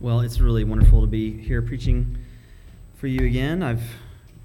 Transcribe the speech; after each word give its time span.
Well, 0.00 0.20
it's 0.20 0.38
really 0.38 0.62
wonderful 0.62 1.00
to 1.00 1.08
be 1.08 1.36
here 1.42 1.60
preaching 1.60 2.18
for 2.94 3.08
you 3.08 3.26
again. 3.26 3.64
I've 3.64 3.82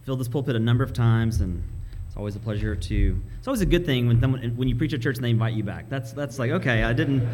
filled 0.04 0.20
this 0.20 0.28
pulpit 0.28 0.56
a 0.56 0.60
number 0.60 0.84
of 0.84 0.94
times, 0.94 1.42
and 1.42 1.64
it's 2.08 2.18
always 2.18 2.36
a 2.36 2.40
pleasure 2.40 2.76
to. 2.76 3.22
It's 3.38 3.48
always 3.48 3.62
a 3.62 3.68
good 3.68 3.86
thing 3.86 4.08
when 4.08 4.20
when 4.56 4.68
you 4.68 4.76
preach 4.76 4.96
at 4.96 5.02
church 5.02 5.18
and 5.18 5.24
they 5.24 5.30
invite 5.30 5.54
you 5.54 5.64
back. 5.64 5.90
That's 5.90 6.12
that's 6.12 6.40
like 6.40 6.50
okay, 6.50 6.82
I 6.82 6.92
didn't 6.92 7.28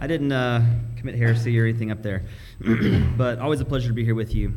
I 0.00 0.08
didn't 0.08 0.32
uh, 0.32 0.66
commit 0.96 1.14
heresy 1.14 1.56
or 1.60 1.64
anything 1.64 1.92
up 1.92 2.02
there, 2.02 2.24
but 3.16 3.38
always 3.38 3.60
a 3.60 3.64
pleasure 3.64 3.86
to 3.86 3.94
be 3.94 4.04
here 4.04 4.16
with 4.16 4.34
you. 4.34 4.52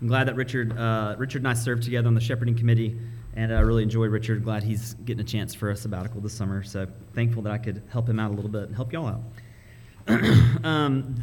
I'm 0.00 0.06
glad 0.06 0.28
that 0.28 0.36
Richard 0.36 0.78
uh, 0.78 1.16
Richard 1.18 1.38
and 1.38 1.48
I 1.48 1.54
served 1.54 1.82
together 1.82 2.06
on 2.06 2.14
the 2.14 2.20
shepherding 2.20 2.56
committee, 2.56 2.96
and 3.34 3.52
I 3.52 3.58
really 3.58 3.82
enjoy 3.82 4.06
Richard. 4.06 4.44
Glad 4.44 4.62
he's 4.62 4.94
getting 4.94 5.22
a 5.22 5.28
chance 5.28 5.56
for 5.56 5.70
a 5.70 5.76
sabbatical 5.76 6.20
this 6.20 6.34
summer. 6.34 6.62
So 6.62 6.86
thankful 7.14 7.42
that 7.42 7.52
I 7.52 7.58
could 7.58 7.82
help 7.88 8.08
him 8.08 8.20
out 8.20 8.30
a 8.30 8.34
little 8.34 8.50
bit 8.50 8.62
and 8.68 8.76
help 8.76 8.92
y'all 8.92 9.08
out. 9.08 9.22
um, 10.64 11.16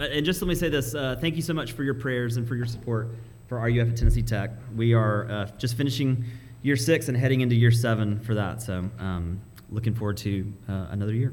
and 0.00 0.24
just 0.24 0.40
let 0.40 0.48
me 0.48 0.54
say 0.54 0.68
this 0.68 0.94
uh, 0.94 1.16
thank 1.20 1.36
you 1.36 1.42
so 1.42 1.52
much 1.52 1.72
for 1.72 1.82
your 1.84 1.94
prayers 1.94 2.36
and 2.36 2.48
for 2.48 2.56
your 2.56 2.66
support 2.66 3.08
for 3.48 3.58
RUF 3.58 3.88
at 3.88 3.96
Tennessee 3.96 4.22
Tech. 4.22 4.50
We 4.76 4.94
are 4.94 5.30
uh, 5.30 5.50
just 5.58 5.76
finishing 5.76 6.24
year 6.62 6.76
six 6.76 7.08
and 7.08 7.16
heading 7.16 7.40
into 7.40 7.56
year 7.56 7.70
seven 7.70 8.20
for 8.20 8.34
that. 8.34 8.62
So, 8.62 8.88
um, 8.98 9.40
looking 9.70 9.94
forward 9.94 10.16
to 10.18 10.52
uh, 10.68 10.86
another 10.90 11.12
year. 11.12 11.32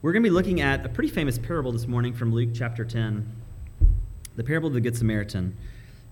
We're 0.00 0.12
going 0.12 0.22
to 0.22 0.28
be 0.28 0.34
looking 0.34 0.60
at 0.60 0.84
a 0.84 0.88
pretty 0.88 1.10
famous 1.10 1.38
parable 1.38 1.72
this 1.72 1.86
morning 1.86 2.12
from 2.12 2.32
Luke 2.32 2.50
chapter 2.54 2.84
10, 2.84 3.30
the 4.36 4.44
parable 4.44 4.68
of 4.68 4.74
the 4.74 4.80
Good 4.80 4.96
Samaritan. 4.96 5.56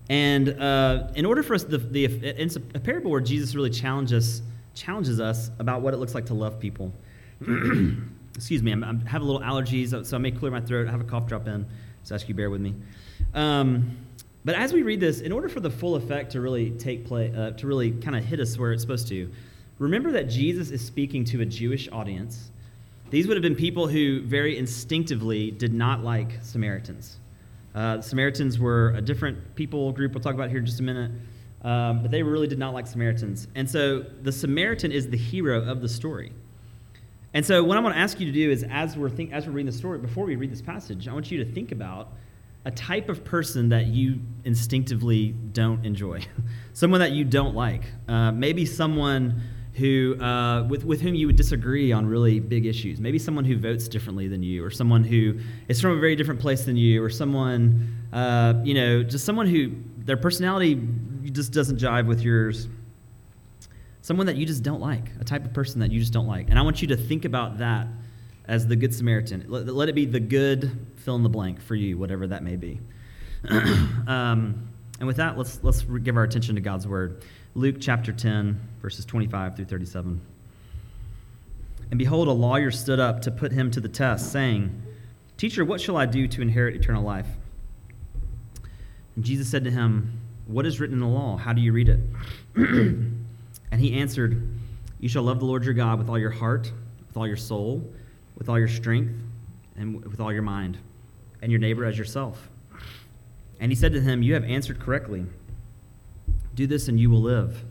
And 0.09 0.49
uh, 0.49 1.07
in 1.15 1.25
order 1.25 1.43
for 1.43 1.55
us, 1.55 1.63
the, 1.63 1.77
the, 1.77 2.05
it's 2.05 2.55
a, 2.55 2.61
a 2.75 2.79
parable 2.79 3.11
where 3.11 3.21
Jesus 3.21 3.55
really 3.55 3.69
challenges, 3.69 4.41
challenges 4.73 5.19
us 5.19 5.51
about 5.59 5.81
what 5.81 5.93
it 5.93 5.97
looks 5.97 6.15
like 6.15 6.25
to 6.27 6.33
love 6.33 6.59
people. 6.59 6.93
excuse 8.35 8.63
me, 8.63 8.71
I'm, 8.71 8.83
i 8.83 9.09
have 9.09 9.21
a 9.21 9.25
little 9.25 9.41
allergies, 9.41 10.05
so 10.05 10.15
I 10.15 10.19
may 10.19 10.31
clear 10.31 10.51
my 10.51 10.61
throat. 10.61 10.87
I 10.87 10.91
have 10.91 11.01
a 11.01 11.05
cough 11.05 11.27
drop 11.27 11.47
in, 11.47 11.65
so 12.03 12.15
ask 12.15 12.27
you 12.27 12.35
bear 12.35 12.49
with 12.49 12.61
me. 12.61 12.75
Um, 13.33 13.97
but 14.43 14.55
as 14.55 14.73
we 14.73 14.81
read 14.81 14.99
this, 14.99 15.21
in 15.21 15.31
order 15.31 15.49
for 15.49 15.59
the 15.59 15.69
full 15.69 15.95
effect 15.95 16.31
to 16.31 16.41
really 16.41 16.71
take 16.71 17.05
place, 17.05 17.35
uh, 17.35 17.51
to 17.51 17.67
really 17.67 17.91
kind 17.91 18.15
of 18.15 18.23
hit 18.23 18.39
us 18.39 18.57
where 18.57 18.71
it's 18.71 18.81
supposed 18.81 19.07
to, 19.09 19.29
remember 19.77 20.11
that 20.13 20.23
Jesus 20.23 20.71
is 20.71 20.83
speaking 20.83 21.23
to 21.25 21.41
a 21.41 21.45
Jewish 21.45 21.87
audience. 21.91 22.51
These 23.09 23.27
would 23.27 23.37
have 23.37 23.43
been 23.43 23.55
people 23.55 23.87
who 23.87 24.21
very 24.21 24.57
instinctively 24.57 25.51
did 25.51 25.73
not 25.73 26.03
like 26.03 26.39
Samaritans. 26.41 27.17
Uh, 27.75 28.01
Samaritans 28.01 28.57
were 28.57 28.93
a 28.95 29.01
different 29.01 29.55
people 29.55 29.91
group. 29.91 30.13
We'll 30.13 30.23
talk 30.23 30.33
about 30.33 30.49
here 30.49 30.59
in 30.59 30.65
just 30.65 30.79
a 30.79 30.83
minute. 30.83 31.11
Um, 31.63 32.01
but 32.01 32.09
they 32.09 32.23
really 32.23 32.47
did 32.47 32.57
not 32.57 32.73
like 32.73 32.87
Samaritans. 32.87 33.47
And 33.53 33.69
so 33.69 33.99
the 33.99 34.31
Samaritan 34.31 34.91
is 34.91 35.09
the 35.09 35.17
hero 35.17 35.61
of 35.61 35.81
the 35.81 35.89
story. 35.89 36.31
And 37.33 37.45
so, 37.45 37.63
what 37.63 37.77
I'm 37.77 37.83
going 37.83 37.93
to 37.93 37.99
ask 37.99 38.19
you 38.19 38.25
to 38.25 38.31
do 38.31 38.51
is, 38.51 38.65
as 38.69 38.97
we're, 38.97 39.09
think, 39.09 39.31
as 39.31 39.47
we're 39.47 39.53
reading 39.53 39.71
the 39.71 39.77
story, 39.77 39.99
before 39.99 40.25
we 40.25 40.35
read 40.35 40.51
this 40.51 40.61
passage, 40.61 41.07
I 41.07 41.13
want 41.13 41.31
you 41.31 41.43
to 41.43 41.49
think 41.49 41.71
about 41.71 42.09
a 42.65 42.71
type 42.71 43.09
of 43.09 43.23
person 43.23 43.69
that 43.69 43.87
you 43.87 44.19
instinctively 44.43 45.31
don't 45.53 45.85
enjoy, 45.85 46.21
someone 46.73 46.99
that 46.99 47.11
you 47.11 47.23
don't 47.23 47.55
like. 47.55 47.83
Uh, 48.07 48.31
maybe 48.31 48.65
someone 48.65 49.41
who, 49.75 50.21
uh, 50.21 50.63
with, 50.63 50.83
with 50.83 50.99
whom 50.99 51.15
you 51.15 51.25
would 51.27 51.37
disagree 51.37 51.93
on 51.93 52.05
really 52.05 52.41
big 52.41 52.65
issues. 52.65 52.99
Maybe 52.99 53.17
someone 53.17 53.45
who 53.45 53.57
votes 53.57 53.87
differently 53.87 54.27
than 54.27 54.43
you, 54.43 54.63
or 54.63 54.69
someone 54.69 55.05
who 55.05 55.39
is 55.69 55.79
from 55.79 55.91
a 55.91 55.99
very 55.99 56.17
different 56.17 56.41
place 56.41 56.65
than 56.65 56.75
you, 56.75 57.01
or 57.01 57.09
someone, 57.09 57.95
uh, 58.11 58.55
you 58.63 58.73
know, 58.73 59.03
just 59.03 59.23
someone 59.23 59.47
who 59.47 59.71
their 59.99 60.17
personality 60.17 60.85
just 61.31 61.53
doesn't 61.53 61.79
jive 61.79 62.07
with 62.07 62.21
yours 62.21 62.67
someone 64.01 64.27
that 64.27 64.35
you 64.35 64.45
just 64.45 64.63
don't 64.63 64.81
like, 64.81 65.05
a 65.19 65.23
type 65.23 65.45
of 65.45 65.53
person 65.53 65.79
that 65.79 65.91
you 65.91 65.99
just 65.99 66.13
don't 66.13 66.27
like. 66.27 66.49
And 66.49 66.57
I 66.57 66.61
want 66.63 66.81
you 66.81 66.87
to 66.89 66.97
think 66.97 67.25
about 67.25 67.59
that 67.59 67.87
as 68.45 68.67
the 68.67 68.75
Good 68.75 68.93
Samaritan. 68.93 69.45
Let, 69.47 69.67
let 69.67 69.89
it 69.89 69.95
be 69.95 70.05
the 70.05 70.19
good 70.19 70.87
fill 70.97 71.15
in 71.15 71.23
the 71.23 71.29
blank 71.29 71.61
for 71.61 71.75
you, 71.75 71.97
whatever 71.97 72.27
that 72.27 72.43
may 72.43 72.55
be. 72.55 72.79
um, 74.07 74.67
and 74.99 75.07
with 75.07 75.17
that, 75.17 75.37
let's, 75.37 75.63
let's 75.63 75.83
give 75.83 76.17
our 76.17 76.23
attention 76.23 76.55
to 76.55 76.61
God's 76.61 76.87
Word. 76.87 77.23
Luke 77.55 77.77
chapter 77.79 78.11
10, 78.11 78.59
verses 78.81 79.05
25 79.05 79.55
through 79.55 79.65
37. 79.65 80.21
And 81.91 81.97
behold, 81.97 82.27
a 82.27 82.31
lawyer 82.31 82.71
stood 82.71 82.99
up 82.99 83.21
to 83.23 83.31
put 83.31 83.51
him 83.51 83.69
to 83.71 83.79
the 83.79 83.89
test, 83.89 84.31
saying, 84.31 84.81
Teacher, 85.37 85.65
what 85.65 85.81
shall 85.81 85.97
I 85.97 86.05
do 86.05 86.27
to 86.27 86.41
inherit 86.41 86.75
eternal 86.75 87.03
life? 87.03 87.27
And 89.15 89.25
Jesus 89.25 89.49
said 89.49 89.63
to 89.65 89.71
him, 89.71 90.19
What 90.45 90.65
is 90.65 90.79
written 90.79 90.95
in 90.95 90.99
the 91.01 91.07
law? 91.07 91.37
How 91.37 91.51
do 91.51 91.61
you 91.61 91.73
read 91.73 91.89
it? 91.89 91.99
And 93.71 93.79
he 93.79 93.93
answered, 93.93 94.47
You 94.99 95.09
shall 95.09 95.23
love 95.23 95.39
the 95.39 95.45
Lord 95.45 95.63
your 95.63 95.73
God 95.73 95.97
with 95.97 96.09
all 96.09 96.19
your 96.19 96.31
heart, 96.31 96.71
with 97.07 97.17
all 97.17 97.27
your 97.27 97.37
soul, 97.37 97.89
with 98.37 98.49
all 98.49 98.59
your 98.59 98.67
strength, 98.67 99.13
and 99.75 100.03
with 100.03 100.19
all 100.19 100.31
your 100.31 100.41
mind, 100.41 100.77
and 101.41 101.51
your 101.51 101.59
neighbor 101.59 101.85
as 101.85 101.97
yourself. 101.97 102.49
And 103.59 103.71
he 103.71 103.75
said 103.75 103.93
to 103.93 104.01
him, 104.01 104.23
You 104.23 104.33
have 104.33 104.43
answered 104.43 104.79
correctly. 104.79 105.25
Do 106.55 106.67
this, 106.67 106.87
and 106.87 106.99
you 106.99 107.09
will 107.09 107.21
live. 107.21 107.63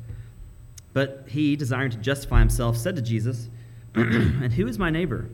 But 0.93 1.27
he, 1.29 1.57
desiring 1.57 1.91
to 1.91 1.99
justify 1.99 2.41
himself, 2.41 2.77
said 2.77 2.97
to 2.97 3.03
Jesus, 3.03 3.49
And 3.95 4.53
who 4.53 4.67
is 4.67 4.79
my 4.79 4.91
neighbor? 4.91 5.29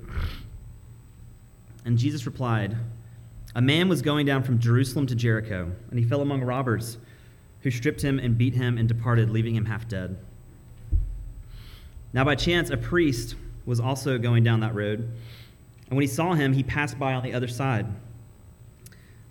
And 1.85 1.99
Jesus 1.99 2.27
replied, 2.27 2.77
A 3.55 3.63
man 3.63 3.89
was 3.89 4.03
going 4.03 4.27
down 4.27 4.43
from 4.43 4.59
Jerusalem 4.59 5.07
to 5.07 5.15
Jericho, 5.15 5.71
and 5.91 5.99
he 5.99 6.05
fell 6.05 6.21
among 6.21 6.43
robbers, 6.43 6.99
who 7.61 7.71
stripped 7.71 8.03
him 8.03 8.19
and 8.19 8.37
beat 8.37 8.55
him 8.55 8.77
and 8.77 8.89
departed, 8.89 9.31
leaving 9.31 9.55
him 9.55 9.67
half 9.67 9.89
dead. 9.89 10.19
Now, 12.17 12.25
by 12.25 12.35
chance, 12.35 12.71
a 12.71 12.79
priest 12.79 13.35
was 13.67 13.79
also 13.79 14.17
going 14.17 14.43
down 14.43 14.61
that 14.61 14.75
road, 14.75 15.01
and 15.01 15.91
when 15.91 16.01
he 16.01 16.07
saw 16.07 16.33
him, 16.33 16.55
he 16.55 16.63
passed 16.63 16.99
by 16.99 17.13
on 17.13 17.23
the 17.23 17.35
other 17.35 17.47
side. 17.47 17.87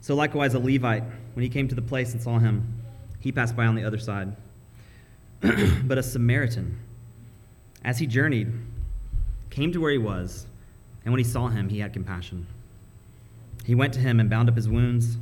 So, 0.01 0.13
likewise, 0.13 0.53
a 0.53 0.59
Levite, 0.59 1.03
when 1.33 1.41
he 1.41 1.49
came 1.49 1.67
to 1.67 1.73
the 1.73 1.81
place 1.81 2.13
and 2.13 2.21
saw 2.21 2.37
him, 2.37 2.79
he 3.19 3.31
passed 3.31 3.55
by 3.55 3.65
on 3.65 3.73
the 3.73 3.83
other 3.83 3.97
side. 3.97 4.35
but 5.41 5.97
a 5.97 6.03
Samaritan, 6.03 6.77
as 7.83 7.97
he 7.97 8.05
journeyed, 8.05 8.53
came 9.49 9.71
to 9.71 9.81
where 9.81 9.91
he 9.91 9.97
was, 9.97 10.45
and 11.05 11.11
when 11.11 11.17
he 11.17 11.23
saw 11.23 11.47
him, 11.47 11.69
he 11.69 11.79
had 11.79 11.91
compassion. 11.91 12.45
He 13.65 13.73
went 13.73 13.95
to 13.95 13.99
him 13.99 14.19
and 14.19 14.29
bound 14.29 14.47
up 14.47 14.55
his 14.55 14.69
wounds, 14.69 15.17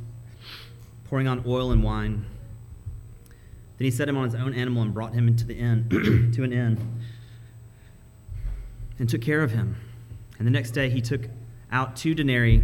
pouring 1.04 1.26
on 1.26 1.42
oil 1.46 1.72
and 1.72 1.82
wine. 1.82 2.26
Then 3.78 3.86
he 3.86 3.90
set 3.90 4.06
him 4.06 4.18
on 4.18 4.24
his 4.26 4.34
own 4.34 4.52
animal 4.52 4.82
and 4.82 4.92
brought 4.92 5.14
him 5.14 5.28
into 5.28 5.46
the 5.46 5.56
inn, 5.56 5.88
to 6.34 6.44
an 6.44 6.52
inn 6.52 7.03
and 8.98 9.08
took 9.08 9.20
care 9.20 9.42
of 9.42 9.50
him. 9.50 9.76
And 10.38 10.46
the 10.46 10.50
next 10.50 10.72
day 10.72 10.90
he 10.90 11.00
took 11.00 11.22
out 11.70 11.96
two 11.96 12.14
denarii 12.14 12.62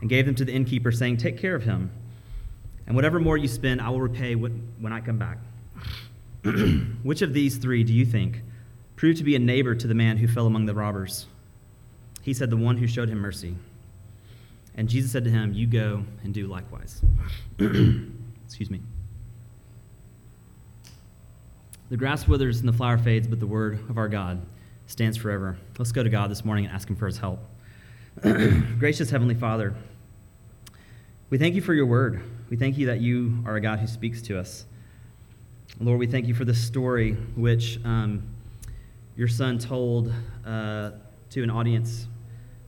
and 0.00 0.10
gave 0.10 0.26
them 0.26 0.34
to 0.34 0.44
the 0.44 0.52
innkeeper, 0.52 0.92
saying, 0.92 1.16
Take 1.18 1.38
care 1.38 1.54
of 1.54 1.64
him. 1.64 1.90
And 2.86 2.94
whatever 2.94 3.18
more 3.18 3.36
you 3.36 3.48
spend, 3.48 3.80
I 3.80 3.88
will 3.88 4.00
repay 4.00 4.34
when 4.34 4.92
I 4.92 5.00
come 5.00 5.18
back. 5.18 5.38
Which 7.02 7.22
of 7.22 7.32
these 7.32 7.56
three 7.56 7.84
do 7.84 7.92
you 7.92 8.04
think 8.04 8.42
proved 8.96 9.18
to 9.18 9.24
be 9.24 9.34
a 9.34 9.38
neighbor 9.38 9.74
to 9.74 9.86
the 9.86 9.94
man 9.94 10.18
who 10.18 10.28
fell 10.28 10.46
among 10.46 10.66
the 10.66 10.74
robbers? 10.74 11.26
He 12.22 12.34
said, 12.34 12.50
The 12.50 12.56
one 12.56 12.76
who 12.76 12.86
showed 12.86 13.08
him 13.08 13.18
mercy. 13.18 13.56
And 14.74 14.88
Jesus 14.88 15.12
said 15.12 15.24
to 15.24 15.30
him, 15.30 15.54
You 15.54 15.66
go 15.66 16.04
and 16.22 16.34
do 16.34 16.46
likewise. 16.46 17.00
Excuse 17.58 18.70
me. 18.70 18.80
The 21.88 21.96
grass 21.96 22.26
withers 22.26 22.60
and 22.60 22.68
the 22.68 22.72
flower 22.72 22.98
fades, 22.98 23.26
but 23.26 23.40
the 23.40 23.46
word 23.46 23.78
of 23.88 23.98
our 23.98 24.08
God 24.08 24.44
stands 24.86 25.16
forever. 25.16 25.56
Let's 25.78 25.92
go 25.92 26.02
to 26.02 26.10
God 26.10 26.30
this 26.30 26.44
morning 26.44 26.66
and 26.66 26.74
ask 26.74 26.88
Him 26.88 26.96
for 26.96 27.06
His 27.06 27.18
help. 27.18 27.40
Gracious 28.20 29.10
Heavenly 29.10 29.34
Father, 29.34 29.74
we 31.30 31.38
thank 31.38 31.54
you 31.54 31.62
for 31.62 31.74
your 31.74 31.86
word. 31.86 32.22
We 32.50 32.56
thank 32.56 32.78
you 32.78 32.86
that 32.86 33.00
you 33.00 33.42
are 33.46 33.56
a 33.56 33.60
God 33.60 33.80
who 33.80 33.86
speaks 33.86 34.22
to 34.22 34.38
us. 34.38 34.66
Lord, 35.80 35.98
we 35.98 36.06
thank 36.06 36.28
you 36.28 36.34
for 36.34 36.44
this 36.44 36.64
story 36.64 37.14
which 37.34 37.80
um, 37.84 38.22
your 39.16 39.26
son 39.26 39.58
told 39.58 40.12
uh, 40.46 40.92
to 41.30 41.42
an 41.42 41.50
audience 41.50 42.06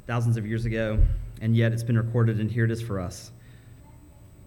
thousands 0.07 0.37
of 0.37 0.47
years 0.47 0.65
ago, 0.65 0.99
and 1.41 1.57
yet 1.57 1.73
it's 1.73 1.85
been 1.85 1.99
recorded, 1.99 2.41
and 2.41 2.51
here 2.51 2.65
it 2.65 2.71
is 2.71 2.83
for 2.83 2.99
us. 2.99 3.31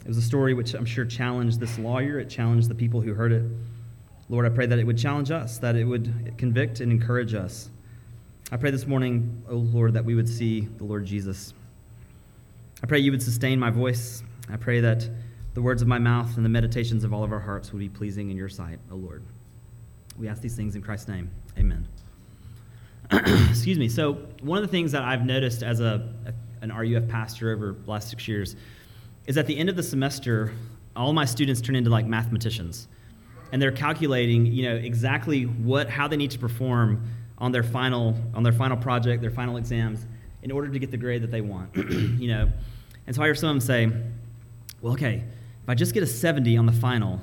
It 0.02 0.08
was 0.08 0.18
a 0.18 0.22
story 0.22 0.54
which 0.54 0.74
I'm 0.74 0.86
sure 0.86 1.06
challenged 1.06 1.60
this 1.60 1.78
lawyer, 1.78 2.20
it 2.20 2.30
challenged 2.30 2.70
the 2.70 2.76
people 2.76 3.02
who 3.02 3.14
heard 3.14 3.32
it. 3.32 3.44
Lord, 4.30 4.46
I 4.46 4.50
pray 4.50 4.68
that 4.68 4.78
it 4.78 4.86
would 4.86 4.98
challenge 4.98 5.32
us, 5.32 5.58
that 5.58 5.76
it 5.76 5.84
would 5.84 6.36
convict 6.38 6.82
and 6.82 6.92
encourage 6.92 7.34
us. 7.34 7.70
I 8.52 8.58
pray 8.58 8.70
this 8.70 8.86
morning, 8.86 9.44
O 9.50 9.54
oh 9.54 9.58
Lord, 9.58 9.94
that 9.94 10.06
we 10.06 10.14
would 10.14 10.30
see 10.30 10.62
the 10.62 10.84
Lord 10.84 11.06
Jesus. 11.06 11.54
I 12.84 12.88
pray 12.88 13.00
you 13.00 13.12
would 13.12 13.24
sustain 13.24 13.60
my 13.60 13.72
voice. 13.72 14.24
I 14.48 14.56
pray 14.56 14.82
that 14.82 15.10
the 15.56 15.62
words 15.64 15.82
of 15.82 15.88
my 15.88 15.98
mouth 15.98 16.38
and 16.38 16.46
the 16.46 16.50
meditations 16.50 17.04
of 17.04 17.12
all 17.12 17.24
of 17.24 17.32
our 17.32 17.40
hearts 17.40 17.74
would 17.74 17.80
be 17.80 17.90
pleasing 17.90 18.30
in 18.30 18.38
your 18.38 18.50
sight, 18.50 18.78
O 18.92 18.94
oh 18.94 18.98
Lord. 18.98 19.24
We 20.18 20.28
ask 20.28 20.42
these 20.42 20.56
things 20.56 20.76
in 20.76 20.84
Christ's 20.84 21.08
name. 21.08 21.32
Amen. 21.58 21.88
Excuse 23.12 23.80
me. 23.80 23.90
So, 23.90 24.14
one 24.42 24.60
of 24.60 24.64
the 24.64 24.72
things 24.72 24.92
that 24.92 25.02
I've 25.02 25.26
noticed 25.26 25.64
as 25.64 25.80
a, 25.80 26.08
a, 26.26 26.34
an 26.62 26.72
RUF 26.72 27.08
pastor 27.08 27.52
over 27.52 27.76
the 27.84 27.90
last 27.90 28.10
six 28.10 28.28
years 28.28 28.56
is 29.26 29.38
at 29.38 29.48
the 29.48 29.58
end 29.58 29.70
of 29.70 29.76
the 29.76 29.84
semester, 29.84 30.54
all 30.96 31.14
my 31.14 31.26
students 31.26 31.62
turn 31.62 31.76
into 31.76 31.90
like 31.90 32.06
mathematicians 32.06 32.88
and 33.52 33.62
they're 33.62 33.72
calculating, 33.72 34.46
you 34.46 34.64
know, 34.64 34.76
exactly 34.76 35.44
what 35.44 35.90
how 35.90 36.08
they 36.08 36.18
need 36.18 36.32
to 36.32 36.40
perform 36.40 37.04
on 37.38 37.52
their 37.52 37.64
final 37.64 38.16
on 38.34 38.44
their 38.44 38.54
final 38.54 38.78
project, 38.78 39.22
their 39.22 39.32
final 39.32 39.58
exams, 39.58 40.06
in 40.44 40.52
order 40.52 40.70
to 40.70 40.80
get 40.80 40.92
the 40.92 40.98
grade 40.98 41.22
that 41.24 41.32
they 41.32 41.42
want. 41.42 41.76
you 41.76 42.28
know, 42.28 42.50
And 43.08 43.16
so 43.16 43.22
I 43.22 43.26
hear 43.26 43.36
some 43.36 43.50
of 43.50 43.56
them 43.56 43.62
say, 43.62 43.92
well, 44.82 44.94
okay, 44.94 45.24
if 45.64 45.70
I 45.70 45.76
just 45.76 45.94
get 45.94 46.04
a 46.04 46.08
70 46.08 46.58
on 46.58 46.66
the 46.66 46.72
final, 46.72 47.22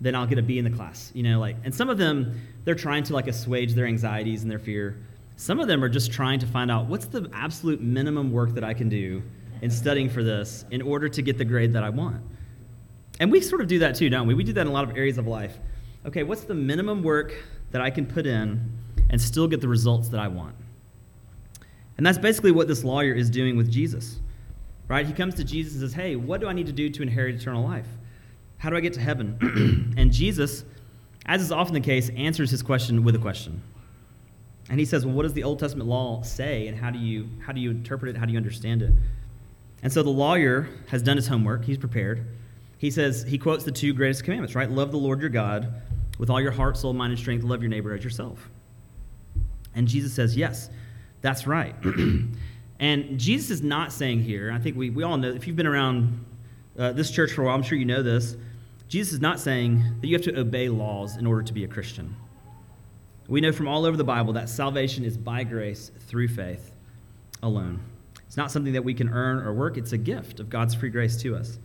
then 0.00 0.14
I'll 0.14 0.26
get 0.26 0.38
a 0.38 0.42
B 0.42 0.58
in 0.58 0.64
the 0.64 0.70
class. 0.70 1.10
You 1.14 1.22
know, 1.22 1.40
like, 1.40 1.56
and 1.64 1.74
some 1.74 1.88
of 1.88 1.98
them, 1.98 2.40
they're 2.64 2.74
trying 2.74 3.02
to 3.04 3.14
like 3.14 3.26
assuage 3.26 3.74
their 3.74 3.86
anxieties 3.86 4.42
and 4.42 4.50
their 4.50 4.58
fear. 4.58 4.98
Some 5.36 5.60
of 5.60 5.68
them 5.68 5.82
are 5.84 5.88
just 5.88 6.12
trying 6.12 6.38
to 6.40 6.46
find 6.46 6.70
out 6.70 6.86
what's 6.86 7.06
the 7.06 7.28
absolute 7.32 7.80
minimum 7.80 8.32
work 8.32 8.54
that 8.54 8.64
I 8.64 8.74
can 8.74 8.88
do 8.88 9.22
in 9.62 9.70
studying 9.70 10.08
for 10.08 10.22
this 10.22 10.64
in 10.70 10.82
order 10.82 11.08
to 11.08 11.22
get 11.22 11.38
the 11.38 11.44
grade 11.44 11.72
that 11.74 11.82
I 11.82 11.90
want. 11.90 12.22
And 13.20 13.32
we 13.32 13.40
sort 13.40 13.60
of 13.60 13.68
do 13.68 13.78
that 13.80 13.94
too, 13.94 14.10
don't 14.10 14.26
we? 14.26 14.34
We 14.34 14.44
do 14.44 14.52
that 14.54 14.62
in 14.62 14.66
a 14.66 14.72
lot 14.72 14.88
of 14.88 14.96
areas 14.96 15.18
of 15.18 15.26
life. 15.26 15.58
Okay, 16.04 16.22
what's 16.22 16.44
the 16.44 16.54
minimum 16.54 17.02
work 17.02 17.34
that 17.70 17.80
I 17.80 17.90
can 17.90 18.06
put 18.06 18.26
in 18.26 18.78
and 19.10 19.20
still 19.20 19.48
get 19.48 19.60
the 19.60 19.68
results 19.68 20.08
that 20.10 20.20
I 20.20 20.28
want? 20.28 20.54
And 21.96 22.04
that's 22.04 22.18
basically 22.18 22.52
what 22.52 22.68
this 22.68 22.84
lawyer 22.84 23.14
is 23.14 23.30
doing 23.30 23.56
with 23.56 23.70
Jesus. 23.70 24.20
Right? 24.88 25.06
He 25.06 25.12
comes 25.12 25.34
to 25.36 25.44
Jesus 25.44 25.72
and 25.72 25.82
says, 25.82 25.94
Hey, 25.94 26.14
what 26.14 26.40
do 26.40 26.46
I 26.46 26.52
need 26.52 26.66
to 26.66 26.72
do 26.72 26.88
to 26.90 27.02
inherit 27.02 27.34
eternal 27.34 27.64
life? 27.64 27.88
How 28.58 28.70
do 28.70 28.76
I 28.76 28.80
get 28.80 28.92
to 28.94 29.00
heaven? 29.00 29.94
and 29.98 30.12
Jesus, 30.12 30.64
as 31.26 31.42
is 31.42 31.50
often 31.50 31.74
the 31.74 31.80
case, 31.80 32.10
answers 32.16 32.50
his 32.50 32.62
question 32.62 33.02
with 33.02 33.14
a 33.16 33.18
question. 33.18 33.62
And 34.68 34.78
he 34.78 34.86
says, 34.86 35.04
Well, 35.04 35.14
what 35.14 35.22
does 35.22 35.32
the 35.32 35.42
Old 35.42 35.58
Testament 35.58 35.88
law 35.88 36.22
say, 36.22 36.68
and 36.68 36.78
how 36.78 36.90
do 36.90 36.98
you, 36.98 37.28
how 37.44 37.52
do 37.52 37.60
you 37.60 37.70
interpret 37.70 38.14
it? 38.14 38.18
How 38.18 38.26
do 38.26 38.32
you 38.32 38.38
understand 38.38 38.82
it? 38.82 38.92
And 39.82 39.92
so 39.92 40.02
the 40.02 40.10
lawyer 40.10 40.68
has 40.88 41.02
done 41.02 41.16
his 41.16 41.28
homework, 41.28 41.64
he's 41.64 41.78
prepared. 41.78 42.26
He 42.78 42.90
says, 42.90 43.22
he 43.22 43.38
quotes 43.38 43.64
the 43.64 43.72
two 43.72 43.94
greatest 43.94 44.24
commandments, 44.24 44.54
right? 44.54 44.70
Love 44.70 44.90
the 44.90 44.98
Lord 44.98 45.20
your 45.20 45.30
God 45.30 45.72
with 46.18 46.30
all 46.30 46.40
your 46.40 46.50
heart, 46.50 46.76
soul, 46.76 46.92
mind, 46.92 47.12
and 47.12 47.18
strength. 47.18 47.42
Love 47.42 47.62
your 47.62 47.70
neighbor 47.70 47.94
as 47.94 48.04
yourself. 48.04 48.50
And 49.74 49.86
Jesus 49.86 50.12
says, 50.12 50.36
Yes, 50.36 50.70
that's 51.20 51.46
right. 51.46 51.74
and 52.80 53.18
Jesus 53.18 53.50
is 53.50 53.62
not 53.62 53.92
saying 53.92 54.22
here, 54.22 54.50
I 54.52 54.58
think 54.58 54.76
we, 54.76 54.90
we 54.90 55.02
all 55.02 55.16
know, 55.16 55.30
if 55.30 55.46
you've 55.46 55.56
been 55.56 55.66
around 55.66 56.24
uh, 56.78 56.92
this 56.92 57.10
church 57.10 57.32
for 57.32 57.42
a 57.42 57.44
while, 57.46 57.54
I'm 57.54 57.62
sure 57.62 57.78
you 57.78 57.84
know 57.84 58.02
this. 58.02 58.36
Jesus 58.88 59.14
is 59.14 59.20
not 59.20 59.40
saying 59.40 59.82
that 60.00 60.06
you 60.06 60.14
have 60.14 60.24
to 60.24 60.38
obey 60.38 60.68
laws 60.68 61.16
in 61.16 61.26
order 61.26 61.42
to 61.42 61.52
be 61.52 61.64
a 61.64 61.68
Christian. 61.68 62.14
We 63.28 63.40
know 63.40 63.50
from 63.50 63.66
all 63.66 63.84
over 63.84 63.96
the 63.96 64.04
Bible 64.04 64.34
that 64.34 64.48
salvation 64.48 65.04
is 65.04 65.16
by 65.16 65.42
grace 65.42 65.90
through 66.06 66.28
faith 66.28 66.72
alone. 67.42 67.80
It's 68.26 68.36
not 68.36 68.52
something 68.52 68.72
that 68.74 68.84
we 68.84 68.94
can 68.94 69.08
earn 69.08 69.38
or 69.38 69.52
work, 69.52 69.76
it's 69.76 69.92
a 69.92 69.98
gift 69.98 70.38
of 70.38 70.48
God's 70.48 70.74
free 70.74 70.90
grace 70.90 71.16
to 71.22 71.34
us. 71.34 71.58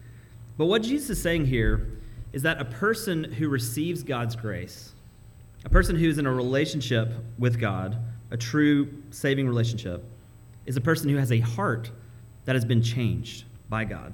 But 0.57 0.65
what 0.65 0.83
Jesus 0.83 1.09
is 1.11 1.21
saying 1.21 1.45
here 1.45 1.87
is 2.33 2.43
that 2.43 2.61
a 2.61 2.65
person 2.65 3.23
who 3.23 3.49
receives 3.49 4.03
God's 4.03 4.35
grace, 4.35 4.93
a 5.65 5.69
person 5.69 5.95
who 5.95 6.07
is 6.07 6.17
in 6.17 6.25
a 6.25 6.33
relationship 6.33 7.11
with 7.37 7.59
God, 7.59 7.97
a 8.31 8.37
true 8.37 9.03
saving 9.11 9.47
relationship, 9.47 10.03
is 10.65 10.77
a 10.77 10.81
person 10.81 11.09
who 11.09 11.17
has 11.17 11.31
a 11.31 11.39
heart 11.39 11.91
that 12.45 12.55
has 12.55 12.65
been 12.65 12.81
changed 12.81 13.45
by 13.69 13.83
God. 13.83 14.13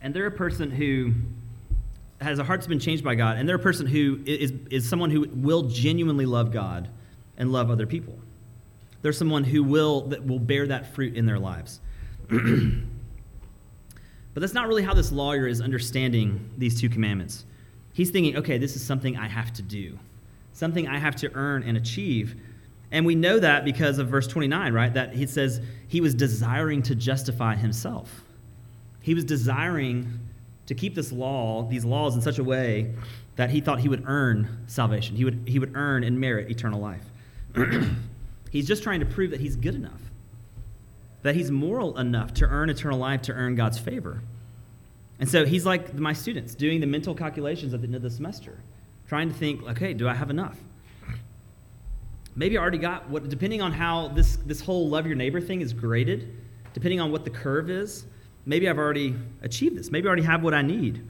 And 0.00 0.12
they're 0.12 0.26
a 0.26 0.30
person 0.30 0.70
who 0.70 1.12
has 2.20 2.38
a 2.38 2.44
heart 2.44 2.60
that's 2.60 2.68
been 2.68 2.80
changed 2.80 3.04
by 3.04 3.14
God, 3.14 3.36
and 3.36 3.48
they're 3.48 3.56
a 3.56 3.60
person 3.60 3.86
who 3.86 4.20
is, 4.26 4.52
is 4.70 4.88
someone 4.88 5.10
who 5.10 5.28
will 5.32 5.62
genuinely 5.62 6.26
love 6.26 6.52
God 6.52 6.88
and 7.36 7.52
love 7.52 7.70
other 7.70 7.86
people. 7.86 8.18
They're 9.02 9.12
someone 9.12 9.44
who 9.44 9.62
will, 9.64 10.02
that 10.08 10.24
will 10.24 10.38
bear 10.38 10.66
that 10.68 10.94
fruit 10.94 11.16
in 11.16 11.26
their 11.26 11.38
lives. 11.38 11.80
but 14.34 14.40
that's 14.40 14.54
not 14.54 14.68
really 14.68 14.82
how 14.82 14.94
this 14.94 15.12
lawyer 15.12 15.46
is 15.46 15.60
understanding 15.60 16.50
these 16.56 16.80
two 16.80 16.88
commandments. 16.88 17.44
He's 17.92 18.10
thinking, 18.10 18.36
okay, 18.36 18.58
this 18.58 18.76
is 18.76 18.82
something 18.82 19.16
I 19.16 19.28
have 19.28 19.52
to 19.54 19.62
do, 19.62 19.98
something 20.52 20.88
I 20.88 20.98
have 20.98 21.16
to 21.16 21.32
earn 21.34 21.62
and 21.62 21.76
achieve. 21.76 22.36
And 22.90 23.04
we 23.04 23.14
know 23.14 23.38
that 23.38 23.64
because 23.64 23.98
of 23.98 24.08
verse 24.08 24.26
29, 24.26 24.72
right? 24.72 24.92
That 24.92 25.14
he 25.14 25.26
says 25.26 25.60
he 25.88 26.00
was 26.00 26.14
desiring 26.14 26.82
to 26.84 26.94
justify 26.94 27.56
himself. 27.56 28.22
He 29.00 29.14
was 29.14 29.24
desiring 29.24 30.20
to 30.66 30.74
keep 30.74 30.94
this 30.94 31.12
law, 31.12 31.64
these 31.68 31.84
laws, 31.84 32.14
in 32.14 32.22
such 32.22 32.38
a 32.38 32.44
way 32.44 32.94
that 33.36 33.50
he 33.50 33.60
thought 33.60 33.80
he 33.80 33.88
would 33.88 34.04
earn 34.06 34.64
salvation. 34.66 35.16
He 35.16 35.24
would, 35.24 35.42
he 35.46 35.58
would 35.58 35.74
earn 35.74 36.04
and 36.04 36.20
merit 36.20 36.50
eternal 36.50 36.80
life. 36.80 37.04
he's 38.50 38.66
just 38.66 38.82
trying 38.82 39.00
to 39.00 39.06
prove 39.06 39.30
that 39.30 39.40
he's 39.40 39.56
good 39.56 39.74
enough, 39.74 40.00
that 41.22 41.34
he's 41.34 41.50
moral 41.50 41.96
enough 41.98 42.34
to 42.34 42.46
earn 42.46 42.68
eternal 42.70 42.98
life, 42.98 43.22
to 43.22 43.32
earn 43.32 43.54
God's 43.54 43.78
favor. 43.78 44.22
And 45.18 45.28
so 45.28 45.44
he's 45.44 45.64
like 45.64 45.94
my 45.94 46.12
students, 46.12 46.54
doing 46.54 46.80
the 46.80 46.86
mental 46.86 47.14
calculations 47.14 47.72
at 47.74 47.80
the 47.80 47.86
end 47.86 47.94
of 47.94 48.02
the 48.02 48.10
semester, 48.10 48.58
trying 49.06 49.28
to 49.28 49.34
think, 49.34 49.62
okay, 49.68 49.94
do 49.94 50.08
I 50.08 50.14
have 50.14 50.30
enough? 50.30 50.58
Maybe 52.34 52.56
I 52.56 52.60
already 52.60 52.78
got 52.78 53.08
what, 53.08 53.28
depending 53.28 53.62
on 53.62 53.72
how 53.72 54.08
this, 54.08 54.36
this 54.46 54.60
whole 54.60 54.88
love 54.88 55.06
your 55.06 55.14
neighbor 55.14 55.40
thing 55.40 55.60
is 55.60 55.72
graded, 55.72 56.34
depending 56.72 56.98
on 56.98 57.12
what 57.12 57.24
the 57.24 57.30
curve 57.30 57.70
is, 57.70 58.06
maybe 58.46 58.68
I've 58.68 58.78
already 58.78 59.14
achieved 59.42 59.76
this. 59.76 59.90
Maybe 59.90 60.06
I 60.06 60.08
already 60.08 60.22
have 60.22 60.42
what 60.42 60.54
I 60.54 60.62
need. 60.62 61.06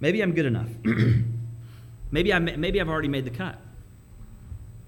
Maybe 0.00 0.22
I'm 0.22 0.32
good 0.32 0.46
enough. 0.46 0.68
maybe, 2.10 2.32
I, 2.32 2.38
maybe 2.38 2.80
I've 2.80 2.88
already 2.88 3.08
made 3.08 3.26
the 3.26 3.30
cut. 3.30 3.60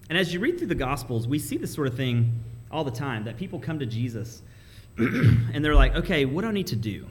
And 0.09 0.19
as 0.19 0.33
you 0.33 0.41
read 0.41 0.59
through 0.59 0.69
the 0.69 0.75
Gospels, 0.75 1.29
we 1.29 1.39
see 1.39 1.59
this 1.59 1.73
sort 1.73 1.87
of 1.87 1.95
thing 1.95 2.33
all 2.71 2.85
the 2.85 2.91
time 2.91 3.25
that 3.25 3.37
people 3.37 3.59
come 3.59 3.79
to 3.79 3.87
Jesus 3.87 4.43
and 4.99 5.65
they're 5.65 5.75
like, 5.75 5.95
okay, 5.95 6.25
what 6.25 6.43
do 6.43 6.49
I 6.49 6.53
need 6.53 6.67
to 6.69 6.77
do? 6.77 7.07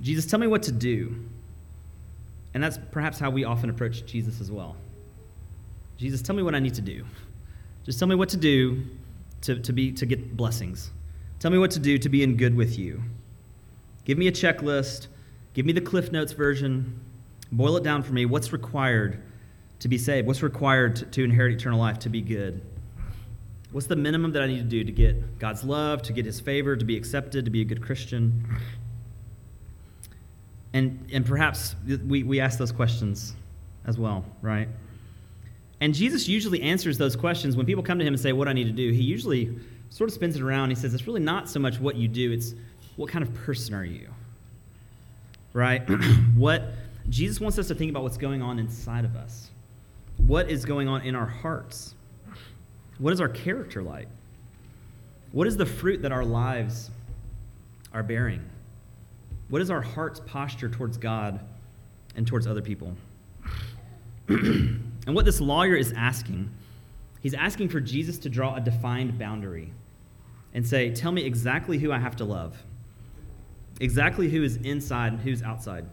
Jesus, 0.00 0.26
tell 0.26 0.38
me 0.38 0.46
what 0.46 0.62
to 0.64 0.72
do. 0.72 1.24
And 2.54 2.62
that's 2.62 2.78
perhaps 2.90 3.18
how 3.18 3.30
we 3.30 3.44
often 3.44 3.68
approach 3.68 4.06
Jesus 4.06 4.40
as 4.40 4.50
well. 4.50 4.76
Jesus, 5.96 6.22
tell 6.22 6.36
me 6.36 6.42
what 6.42 6.54
I 6.54 6.60
need 6.60 6.74
to 6.74 6.80
do. 6.80 7.04
Just 7.84 7.98
tell 7.98 8.08
me 8.08 8.14
what 8.14 8.28
to 8.30 8.36
do 8.36 8.84
to, 9.42 9.60
to, 9.60 9.72
be, 9.72 9.92
to 9.92 10.06
get 10.06 10.36
blessings. 10.36 10.92
Tell 11.40 11.50
me 11.50 11.58
what 11.58 11.70
to 11.72 11.80
do 11.80 11.98
to 11.98 12.08
be 12.08 12.22
in 12.22 12.36
good 12.36 12.54
with 12.54 12.78
you. 12.78 13.02
Give 14.04 14.18
me 14.18 14.28
a 14.28 14.32
checklist. 14.32 15.08
Give 15.54 15.66
me 15.66 15.72
the 15.72 15.80
Cliff 15.80 16.12
Notes 16.12 16.32
version. 16.32 17.00
Boil 17.50 17.76
it 17.76 17.84
down 17.84 18.02
for 18.02 18.12
me. 18.12 18.26
What's 18.26 18.52
required 18.52 19.22
to 19.80 19.88
be 19.88 19.98
saved? 19.98 20.26
What's 20.26 20.42
required 20.42 20.96
to, 20.96 21.04
to 21.06 21.24
inherit 21.24 21.54
eternal 21.54 21.78
life, 21.78 21.98
to 22.00 22.08
be 22.08 22.20
good? 22.20 22.60
What's 23.70 23.86
the 23.86 23.96
minimum 23.96 24.32
that 24.32 24.42
I 24.42 24.46
need 24.46 24.58
to 24.58 24.64
do 24.64 24.82
to 24.82 24.92
get 24.92 25.38
God's 25.38 25.62
love, 25.62 26.02
to 26.02 26.12
get 26.12 26.24
His 26.24 26.40
favor, 26.40 26.76
to 26.76 26.84
be 26.84 26.96
accepted, 26.96 27.44
to 27.44 27.50
be 27.50 27.60
a 27.60 27.64
good 27.64 27.82
Christian? 27.82 28.44
And, 30.72 31.08
and 31.12 31.24
perhaps 31.24 31.74
we, 32.06 32.22
we 32.22 32.40
ask 32.40 32.58
those 32.58 32.72
questions 32.72 33.34
as 33.86 33.98
well, 33.98 34.24
right? 34.42 34.68
And 35.80 35.94
Jesus 35.94 36.28
usually 36.28 36.62
answers 36.62 36.98
those 36.98 37.16
questions 37.16 37.56
when 37.56 37.66
people 37.66 37.82
come 37.82 37.98
to 37.98 38.04
him 38.04 38.14
and 38.14 38.20
say, 38.20 38.32
What 38.32 38.48
I 38.48 38.52
need 38.52 38.64
to 38.64 38.72
do? 38.72 38.90
He 38.90 39.02
usually 39.02 39.56
sort 39.90 40.10
of 40.10 40.14
spins 40.14 40.36
it 40.36 40.42
around. 40.42 40.70
He 40.70 40.74
says, 40.74 40.92
It's 40.94 41.06
really 41.06 41.20
not 41.20 41.48
so 41.48 41.60
much 41.60 41.78
what 41.78 41.96
you 41.96 42.08
do, 42.08 42.32
it's 42.32 42.54
what 42.96 43.10
kind 43.10 43.22
of 43.22 43.32
person 43.34 43.74
are 43.74 43.84
you? 43.84 44.08
Right? 45.52 45.82
what 46.34 46.64
Jesus 47.08 47.40
wants 47.40 47.58
us 47.58 47.68
to 47.68 47.74
think 47.74 47.90
about 47.90 48.02
what's 48.02 48.18
going 48.18 48.42
on 48.42 48.58
inside 48.58 49.04
of 49.04 49.16
us. 49.16 49.50
What 50.16 50.50
is 50.50 50.64
going 50.64 50.88
on 50.88 51.02
in 51.02 51.14
our 51.14 51.26
hearts? 51.26 51.94
What 52.98 53.12
is 53.12 53.20
our 53.20 53.28
character 53.28 53.82
like? 53.82 54.08
What 55.32 55.46
is 55.46 55.56
the 55.56 55.66
fruit 55.66 56.02
that 56.02 56.12
our 56.12 56.24
lives 56.24 56.90
are 57.92 58.02
bearing? 58.02 58.42
What 59.48 59.62
is 59.62 59.70
our 59.70 59.80
heart's 59.80 60.20
posture 60.20 60.68
towards 60.68 60.96
God 60.96 61.40
and 62.16 62.26
towards 62.26 62.46
other 62.46 62.62
people? 62.62 62.94
and 64.28 65.14
what 65.14 65.24
this 65.24 65.40
lawyer 65.40 65.74
is 65.74 65.92
asking, 65.96 66.50
he's 67.20 67.34
asking 67.34 67.68
for 67.68 67.80
Jesus 67.80 68.18
to 68.18 68.28
draw 68.28 68.56
a 68.56 68.60
defined 68.60 69.18
boundary 69.18 69.72
and 70.52 70.66
say, 70.66 70.90
Tell 70.90 71.12
me 71.12 71.24
exactly 71.24 71.78
who 71.78 71.92
I 71.92 71.98
have 71.98 72.16
to 72.16 72.24
love 72.24 72.56
exactly 73.80 74.28
who 74.28 74.42
is 74.42 74.56
inside 74.56 75.12
and 75.12 75.20
who's 75.20 75.42
outside. 75.42 75.86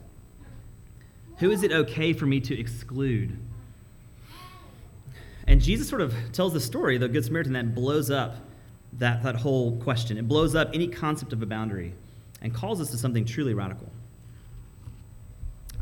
Who 1.38 1.52
is 1.52 1.64
it 1.64 1.72
okay 1.72 2.14
for 2.14 2.26
me 2.26 2.40
to 2.42 2.58
exclude? 2.58 3.38
And 5.48 5.62
Jesus 5.62 5.88
sort 5.88 6.02
of 6.02 6.14
tells 6.32 6.54
the 6.54 6.60
story, 6.60 6.98
the 6.98 7.08
Good 7.08 7.25
Samaritan, 7.25 7.54
that 7.54 7.75
blows 7.75 8.10
up 8.10 8.38
that, 8.94 9.24
that 9.24 9.36
whole 9.36 9.78
question. 9.78 10.18
It 10.18 10.28
blows 10.28 10.56
up 10.56 10.72
any 10.74 10.88
concept 10.88 11.34
of 11.34 11.42
a 11.42 11.46
boundary 11.46 11.94
and 12.42 12.54
calls 12.54 12.82
us 12.82 12.92
to 12.92 12.98
something 12.98 13.25
truly 13.25 13.54
radical. 13.54 13.90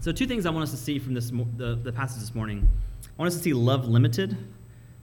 So, 0.01 0.11
two 0.11 0.27
things 0.27 0.45
I 0.45 0.49
want 0.49 0.63
us 0.63 0.71
to 0.71 0.77
see 0.77 0.99
from 0.99 1.13
this, 1.13 1.29
the, 1.29 1.79
the 1.81 1.93
passage 1.93 2.19
this 2.19 2.35
morning. 2.35 2.67
I 3.03 3.21
want 3.21 3.31
us 3.31 3.37
to 3.37 3.43
see 3.43 3.53
love 3.53 3.87
limited, 3.87 4.35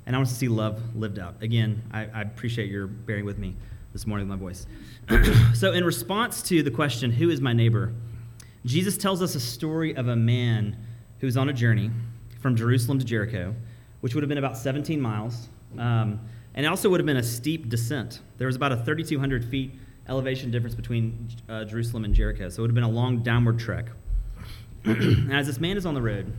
and 0.04 0.14
I 0.14 0.18
want 0.18 0.28
us 0.28 0.34
to 0.34 0.38
see 0.38 0.48
love 0.48 0.94
lived 0.94 1.18
out. 1.18 1.36
Again, 1.42 1.82
I, 1.92 2.00
I 2.06 2.22
appreciate 2.22 2.70
your 2.70 2.86
bearing 2.86 3.24
with 3.24 3.38
me 3.38 3.56
this 3.92 4.06
morning 4.06 4.28
with 4.28 4.38
my 4.38 4.42
voice. 4.42 4.66
so, 5.54 5.72
in 5.72 5.84
response 5.84 6.42
to 6.42 6.62
the 6.62 6.70
question, 6.70 7.12
Who 7.12 7.30
is 7.30 7.40
my 7.40 7.54
neighbor? 7.54 7.94
Jesus 8.66 8.98
tells 8.98 9.22
us 9.22 9.34
a 9.34 9.40
story 9.40 9.96
of 9.96 10.08
a 10.08 10.16
man 10.16 10.76
who's 11.20 11.36
on 11.36 11.48
a 11.48 11.52
journey 11.52 11.90
from 12.40 12.54
Jerusalem 12.54 12.98
to 12.98 13.04
Jericho, 13.04 13.54
which 14.00 14.14
would 14.14 14.22
have 14.22 14.28
been 14.28 14.38
about 14.38 14.56
17 14.56 15.00
miles. 15.00 15.48
Um, 15.78 16.20
and 16.54 16.66
also 16.66 16.88
would 16.90 17.00
have 17.00 17.06
been 17.06 17.16
a 17.16 17.22
steep 17.22 17.68
descent. 17.68 18.20
There 18.38 18.46
was 18.46 18.56
about 18.56 18.72
a 18.72 18.76
3,200 18.76 19.44
feet 19.44 19.72
elevation 20.08 20.50
difference 20.50 20.74
between 20.74 21.28
uh, 21.48 21.64
Jerusalem 21.64 22.04
and 22.04 22.14
Jericho. 22.14 22.48
So 22.48 22.60
it 22.60 22.62
would 22.62 22.70
have 22.70 22.74
been 22.74 22.84
a 22.84 22.90
long 22.90 23.22
downward 23.22 23.58
trek. 23.58 23.86
and 24.84 25.32
as 25.32 25.46
this 25.46 25.60
man 25.60 25.76
is 25.76 25.86
on 25.86 25.94
the 25.94 26.02
road, 26.02 26.32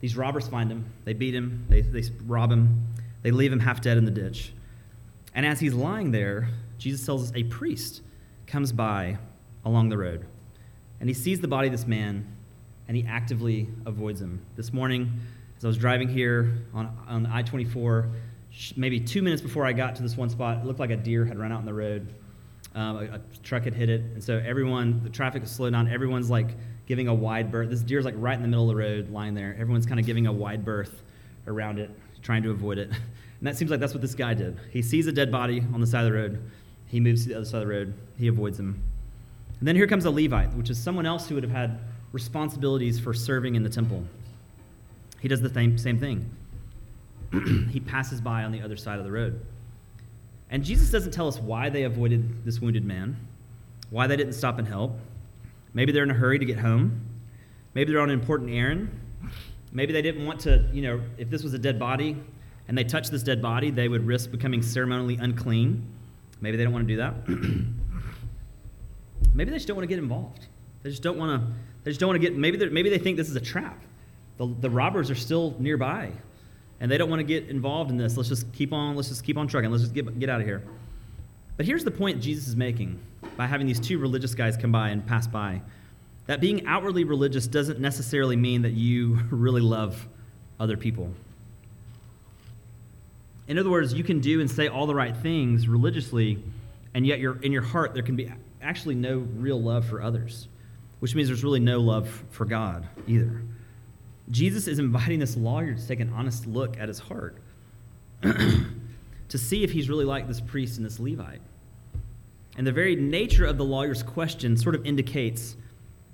these 0.00 0.16
robbers 0.16 0.48
find 0.48 0.70
him. 0.70 0.92
They 1.04 1.12
beat 1.12 1.34
him. 1.34 1.64
They, 1.68 1.82
they 1.82 2.02
rob 2.26 2.50
him. 2.50 2.86
They 3.22 3.30
leave 3.30 3.52
him 3.52 3.60
half 3.60 3.80
dead 3.80 3.98
in 3.98 4.04
the 4.04 4.10
ditch. 4.10 4.52
And 5.34 5.46
as 5.46 5.60
he's 5.60 5.74
lying 5.74 6.10
there, 6.10 6.48
Jesus 6.78 7.06
tells 7.06 7.30
us 7.30 7.32
a 7.36 7.44
priest 7.44 8.02
comes 8.46 8.72
by 8.72 9.18
along 9.64 9.90
the 9.90 9.96
road. 9.96 10.26
And 10.98 11.08
he 11.08 11.14
sees 11.14 11.40
the 11.40 11.48
body 11.48 11.68
of 11.68 11.72
this 11.72 11.86
man, 11.86 12.26
and 12.88 12.96
he 12.96 13.04
actively 13.06 13.68
avoids 13.86 14.20
him. 14.20 14.44
This 14.56 14.72
morning, 14.72 15.20
as 15.62 15.66
I 15.66 15.68
was 15.68 15.78
driving 15.78 16.08
here 16.08 16.54
on, 16.74 16.90
on 17.06 17.24
I 17.26 17.42
24, 17.42 18.08
maybe 18.74 18.98
two 18.98 19.22
minutes 19.22 19.40
before 19.40 19.64
I 19.64 19.72
got 19.72 19.94
to 19.94 20.02
this 20.02 20.16
one 20.16 20.28
spot, 20.28 20.58
it 20.58 20.64
looked 20.64 20.80
like 20.80 20.90
a 20.90 20.96
deer 20.96 21.24
had 21.24 21.38
run 21.38 21.52
out 21.52 21.60
in 21.60 21.66
the 21.66 21.72
road. 21.72 22.12
Um, 22.74 22.96
a, 22.96 23.00
a, 23.02 23.20
truck 23.44 23.62
had 23.62 23.72
hit 23.72 23.88
it, 23.88 24.00
and 24.00 24.24
so 24.24 24.42
everyone, 24.44 25.04
the 25.04 25.08
traffic 25.08 25.44
is 25.44 25.52
slowed 25.52 25.72
down. 25.72 25.86
Everyone's 25.86 26.28
like 26.28 26.48
giving 26.86 27.06
a 27.06 27.14
wide 27.14 27.52
berth. 27.52 27.70
This 27.70 27.82
deer's 27.82 28.04
like 28.04 28.16
right 28.16 28.34
in 28.34 28.42
the 28.42 28.48
middle 28.48 28.68
of 28.68 28.76
the 28.76 28.82
road, 28.82 29.10
lying 29.10 29.34
there. 29.34 29.56
Everyone's 29.56 29.86
kind 29.86 30.00
of 30.00 30.06
giving 30.06 30.26
a 30.26 30.32
wide 30.32 30.64
berth 30.64 31.00
around 31.46 31.78
it, 31.78 31.90
trying 32.22 32.42
to 32.42 32.50
avoid 32.50 32.78
it. 32.78 32.90
And 33.38 33.48
that 33.48 33.56
seems 33.56 33.72
like 33.72 33.80
that's 33.80 33.92
what 33.92 34.00
this 34.00 34.14
guy 34.14 34.34
did. 34.34 34.56
He 34.70 34.82
sees 34.82 35.08
a 35.08 35.12
dead 35.12 35.32
body 35.32 35.64
on 35.74 35.80
the 35.80 35.86
side 35.88 36.04
of 36.04 36.12
the 36.12 36.16
road. 36.16 36.48
He 36.86 37.00
moves 37.00 37.24
to 37.24 37.30
the 37.30 37.34
other 37.34 37.44
side 37.44 37.60
of 37.60 37.66
the 37.66 37.74
road. 37.74 37.92
He 38.16 38.28
avoids 38.28 38.56
him. 38.56 38.80
And 39.58 39.66
then 39.66 39.74
here 39.74 39.88
comes 39.88 40.04
a 40.04 40.12
Levite, 40.12 40.54
which 40.54 40.70
is 40.70 40.80
someone 40.80 41.06
else 41.06 41.28
who 41.28 41.34
would 41.34 41.42
have 41.42 41.50
had 41.50 41.80
responsibilities 42.12 43.00
for 43.00 43.12
serving 43.12 43.56
in 43.56 43.64
the 43.64 43.68
temple. 43.68 44.04
He 45.22 45.28
does 45.28 45.40
the 45.40 45.48
same, 45.48 45.78
same 45.78 46.00
thing. 46.00 46.28
he 47.70 47.78
passes 47.78 48.20
by 48.20 48.42
on 48.42 48.50
the 48.50 48.60
other 48.60 48.76
side 48.76 48.98
of 48.98 49.04
the 49.04 49.12
road. 49.12 49.40
And 50.50 50.64
Jesus 50.64 50.90
doesn't 50.90 51.12
tell 51.12 51.28
us 51.28 51.38
why 51.38 51.70
they 51.70 51.84
avoided 51.84 52.44
this 52.44 52.60
wounded 52.60 52.84
man, 52.84 53.16
why 53.90 54.08
they 54.08 54.16
didn't 54.16 54.32
stop 54.32 54.58
and 54.58 54.66
help. 54.66 54.98
Maybe 55.74 55.92
they're 55.92 56.02
in 56.02 56.10
a 56.10 56.14
hurry 56.14 56.40
to 56.40 56.44
get 56.44 56.58
home. 56.58 57.06
Maybe 57.72 57.92
they're 57.92 58.02
on 58.02 58.10
an 58.10 58.18
important 58.18 58.50
errand. 58.50 58.90
Maybe 59.70 59.92
they 59.92 60.02
didn't 60.02 60.26
want 60.26 60.40
to, 60.40 60.68
you 60.72 60.82
know, 60.82 61.00
if 61.16 61.30
this 61.30 61.44
was 61.44 61.54
a 61.54 61.58
dead 61.58 61.78
body, 61.78 62.16
and 62.66 62.76
they 62.76 62.82
touch 62.82 63.08
this 63.08 63.22
dead 63.22 63.40
body, 63.40 63.70
they 63.70 63.86
would 63.86 64.04
risk 64.04 64.32
becoming 64.32 64.60
ceremonially 64.60 65.18
unclean. 65.18 65.86
Maybe 66.40 66.56
they 66.56 66.64
don't 66.64 66.72
want 66.72 66.88
to 66.88 66.94
do 66.94 66.98
that. 66.98 67.14
maybe 69.34 69.52
they 69.52 69.56
just 69.56 69.68
don't 69.68 69.76
want 69.76 69.84
to 69.84 69.94
get 69.94 70.02
involved. 70.02 70.48
They 70.82 70.90
just 70.90 71.02
don't 71.02 71.16
want 71.16 71.40
to. 71.40 71.46
They 71.84 71.92
just 71.92 72.00
don't 72.00 72.08
want 72.08 72.20
to 72.20 72.28
get. 72.28 72.36
Maybe 72.36 72.58
maybe 72.70 72.90
they 72.90 72.98
think 72.98 73.16
this 73.16 73.28
is 73.28 73.36
a 73.36 73.40
trap. 73.40 73.80
The, 74.38 74.46
the 74.60 74.70
robbers 74.70 75.10
are 75.10 75.14
still 75.14 75.54
nearby, 75.58 76.10
and 76.80 76.90
they 76.90 76.98
don't 76.98 77.10
want 77.10 77.20
to 77.20 77.24
get 77.24 77.48
involved 77.48 77.90
in 77.90 77.96
this. 77.96 78.16
Let's 78.16 78.28
just 78.28 78.52
keep 78.52 78.72
on. 78.72 78.96
Let's 78.96 79.08
just 79.08 79.24
keep 79.24 79.36
on 79.36 79.46
trucking. 79.46 79.70
Let's 79.70 79.82
just 79.82 79.94
get 79.94 80.18
get 80.18 80.28
out 80.28 80.40
of 80.40 80.46
here. 80.46 80.62
But 81.56 81.66
here's 81.66 81.84
the 81.84 81.90
point 81.90 82.20
Jesus 82.22 82.48
is 82.48 82.56
making 82.56 82.98
by 83.36 83.46
having 83.46 83.66
these 83.66 83.80
two 83.80 83.98
religious 83.98 84.34
guys 84.34 84.56
come 84.56 84.72
by 84.72 84.88
and 84.88 85.06
pass 85.06 85.26
by. 85.26 85.60
That 86.26 86.40
being 86.40 86.66
outwardly 86.66 87.04
religious 87.04 87.46
doesn't 87.46 87.80
necessarily 87.80 88.36
mean 88.36 88.62
that 88.62 88.72
you 88.72 89.20
really 89.30 89.60
love 89.60 90.08
other 90.58 90.76
people. 90.76 91.10
In 93.48 93.58
other 93.58 93.70
words, 93.70 93.92
you 93.92 94.04
can 94.04 94.20
do 94.20 94.40
and 94.40 94.50
say 94.50 94.68
all 94.68 94.86
the 94.86 94.94
right 94.94 95.16
things 95.16 95.68
religiously, 95.68 96.42
and 96.94 97.06
yet 97.06 97.18
you're, 97.18 97.40
in 97.42 97.52
your 97.52 97.62
heart 97.62 97.92
there 97.92 98.02
can 98.02 98.16
be 98.16 98.32
actually 98.62 98.94
no 98.94 99.18
real 99.36 99.60
love 99.60 99.84
for 99.84 100.00
others, 100.00 100.48
which 101.00 101.14
means 101.14 101.28
there's 101.28 101.42
really 101.42 101.60
no 101.60 101.80
love 101.80 102.24
for 102.30 102.44
God 102.44 102.88
either. 103.08 103.42
Jesus 104.30 104.66
is 104.68 104.78
inviting 104.78 105.18
this 105.18 105.36
lawyer 105.36 105.74
to 105.74 105.86
take 105.88 106.00
an 106.00 106.12
honest 106.12 106.46
look 106.46 106.78
at 106.78 106.88
his 106.88 106.98
heart 106.98 107.36
to 108.22 109.38
see 109.38 109.64
if 109.64 109.72
he's 109.72 109.88
really 109.88 110.04
like 110.04 110.28
this 110.28 110.40
priest 110.40 110.76
and 110.76 110.86
this 110.86 111.00
Levite. 111.00 111.40
And 112.56 112.66
the 112.66 112.72
very 112.72 112.94
nature 112.94 113.46
of 113.46 113.56
the 113.58 113.64
lawyer's 113.64 114.02
question 114.02 114.56
sort 114.56 114.74
of 114.74 114.86
indicates 114.86 115.56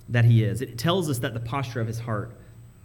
that 0.08 0.24
he 0.24 0.44
is. 0.44 0.62
It 0.62 0.78
tells 0.78 1.10
us 1.10 1.18
that 1.18 1.34
the 1.34 1.40
posture 1.40 1.80
of 1.80 1.86
his 1.86 1.98
heart 1.98 2.32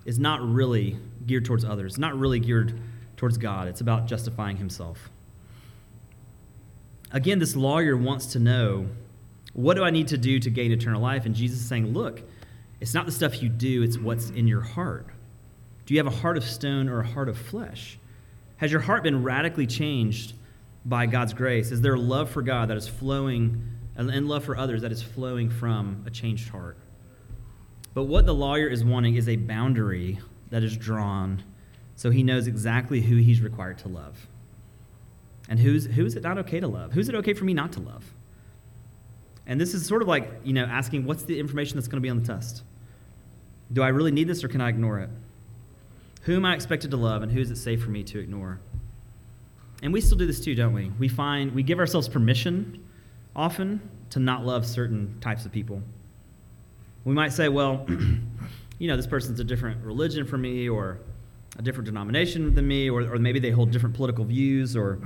is 0.06 0.20
not 0.20 0.42
really 0.42 0.98
geared 1.26 1.46
towards 1.46 1.64
others, 1.64 1.98
not 1.98 2.18
really 2.18 2.40
geared 2.40 2.80
towards 3.16 3.38
God. 3.38 3.68
It's 3.68 3.82
about 3.82 4.08
justifying 4.08 4.58
himself. 4.58 5.10
Again, 7.12 7.40
this 7.40 7.56
lawyer 7.56 7.96
wants 7.96 8.26
to 8.28 8.40
know 8.40 8.88
what 9.54 9.76
do 9.76 9.84
I 9.84 9.92
need 9.92 10.08
to 10.10 10.18
do 10.18 10.40
to 10.40 10.50
gain 10.50 10.72
eternal 10.72 11.00
life? 11.00 11.26
And 11.26 11.36
Jesus 11.36 11.60
is 11.60 11.68
saying, 11.68 11.94
look, 11.94 12.24
it's 12.84 12.94
not 12.94 13.06
the 13.06 13.14
stuff 13.14 13.42
you 13.42 13.48
do, 13.48 13.82
it's 13.82 13.98
what's 13.98 14.30
in 14.32 14.46
your 14.46 14.60
heart. 14.60 15.08
Do 15.86 15.94
you 15.94 16.02
have 16.02 16.14
a 16.14 16.18
heart 16.18 16.36
of 16.36 16.44
stone 16.44 16.90
or 16.90 17.00
a 17.00 17.08
heart 17.08 17.30
of 17.30 17.38
flesh? 17.38 17.98
Has 18.58 18.74
your 18.74 18.82
heart 18.82 19.04
been 19.04 19.24
radically 19.24 19.66
changed 19.66 20.34
by 20.84 21.06
God's 21.06 21.34
grace? 21.34 21.72
Is 21.72 21.80
there 21.80 21.96
love 21.96 22.30
for 22.30 22.42
God 22.42 22.70
that 22.70 22.76
is 22.76 22.86
flowing 22.86 23.70
and 23.96 24.28
love 24.28 24.44
for 24.44 24.58
others 24.58 24.82
that 24.82 24.92
is 24.92 25.02
flowing 25.02 25.50
from 25.50 26.04
a 26.06 26.10
changed 26.10 26.50
heart? 26.50 26.76
But 27.94 28.04
what 28.04 28.26
the 28.26 28.36
lawyer 28.36 28.68
is 28.68 28.84
wanting 28.84 29.16
is 29.16 29.30
a 29.30 29.38
boundary 29.38 30.20
that 30.50 30.62
is 30.62 30.76
drawn 30.76 31.42
so 31.96 32.10
he 32.10 32.22
knows 32.22 32.48
exactly 32.48 33.00
who 33.00 33.16
he's 33.16 33.40
required 33.40 33.78
to 33.78 33.88
love. 33.88 34.28
And 35.48 35.58
who's, 35.58 35.86
who's 35.86 36.16
it 36.16 36.24
not 36.24 36.38
okay 36.40 36.60
to 36.60 36.68
love? 36.68 36.92
Who's 36.92 37.08
it 37.08 37.16
okay 37.16 37.34
for 37.34 37.46
me 37.46 37.54
not 37.54 37.72
to 37.74 37.80
love? 37.80 38.14
And 39.48 39.62
this 39.62 39.74
is 39.74 39.86
sort 39.86 40.02
of 40.02 40.10
like, 40.10 40.30
you 40.44 40.52
know, 40.52 40.66
asking 40.66 41.06
what's 41.06 41.24
the 41.24 41.40
information 41.40 41.78
that's 41.78 41.88
going 41.88 42.02
to 42.02 42.02
be 42.02 42.10
on 42.10 42.20
the 42.20 42.28
test? 42.28 42.64
Do 43.74 43.82
I 43.82 43.90
really 43.90 44.12
need 44.12 44.28
this 44.28 44.44
or 44.44 44.48
can 44.48 44.62
I 44.62 44.70
ignore 44.70 45.00
it? 45.00 45.10
Who 46.24 46.36
am 46.36 46.46
I 46.46 46.54
expected 46.54 46.92
to 46.92 46.98
love 46.98 47.24
and 47.24 47.32
who 47.32 47.40
is 47.40 47.52
it 47.52 47.58
safe 47.58 47.84
for 47.84 47.90
me 47.90 48.04
to 48.04 48.20
ignore? 48.20 48.60
And 49.82 49.92
we 49.92 50.00
still 50.00 50.18
do 50.18 50.26
this 50.26 50.40
too, 50.40 50.56
don't 50.56 50.74
we? 50.74 50.92
We 51.00 51.10
find 51.10 51.54
we 51.54 51.64
give 51.64 51.80
ourselves 51.80 52.08
permission 52.08 52.84
often 53.36 53.82
to 54.12 54.20
not 54.20 54.46
love 54.46 54.66
certain 54.66 55.18
types 55.20 55.46
of 55.46 55.52
people. 55.52 55.82
We 57.04 57.14
might 57.14 57.34
say, 57.34 57.50
well, 57.50 57.86
you 58.80 58.88
know, 58.88 58.96
this 58.96 59.08
person's 59.08 59.40
a 59.40 59.44
different 59.44 59.84
religion 59.84 60.26
for 60.26 60.38
me 60.38 60.70
or 60.70 61.00
a 61.58 61.62
different 61.62 61.86
denomination 61.86 62.56
than 62.56 62.68
me, 62.68 62.90
or, 62.90 63.02
or 63.14 63.20
maybe 63.20 63.40
they 63.40 63.52
hold 63.52 63.72
different 63.72 63.96
political 63.96 64.24
views, 64.24 64.76
or 64.76 65.00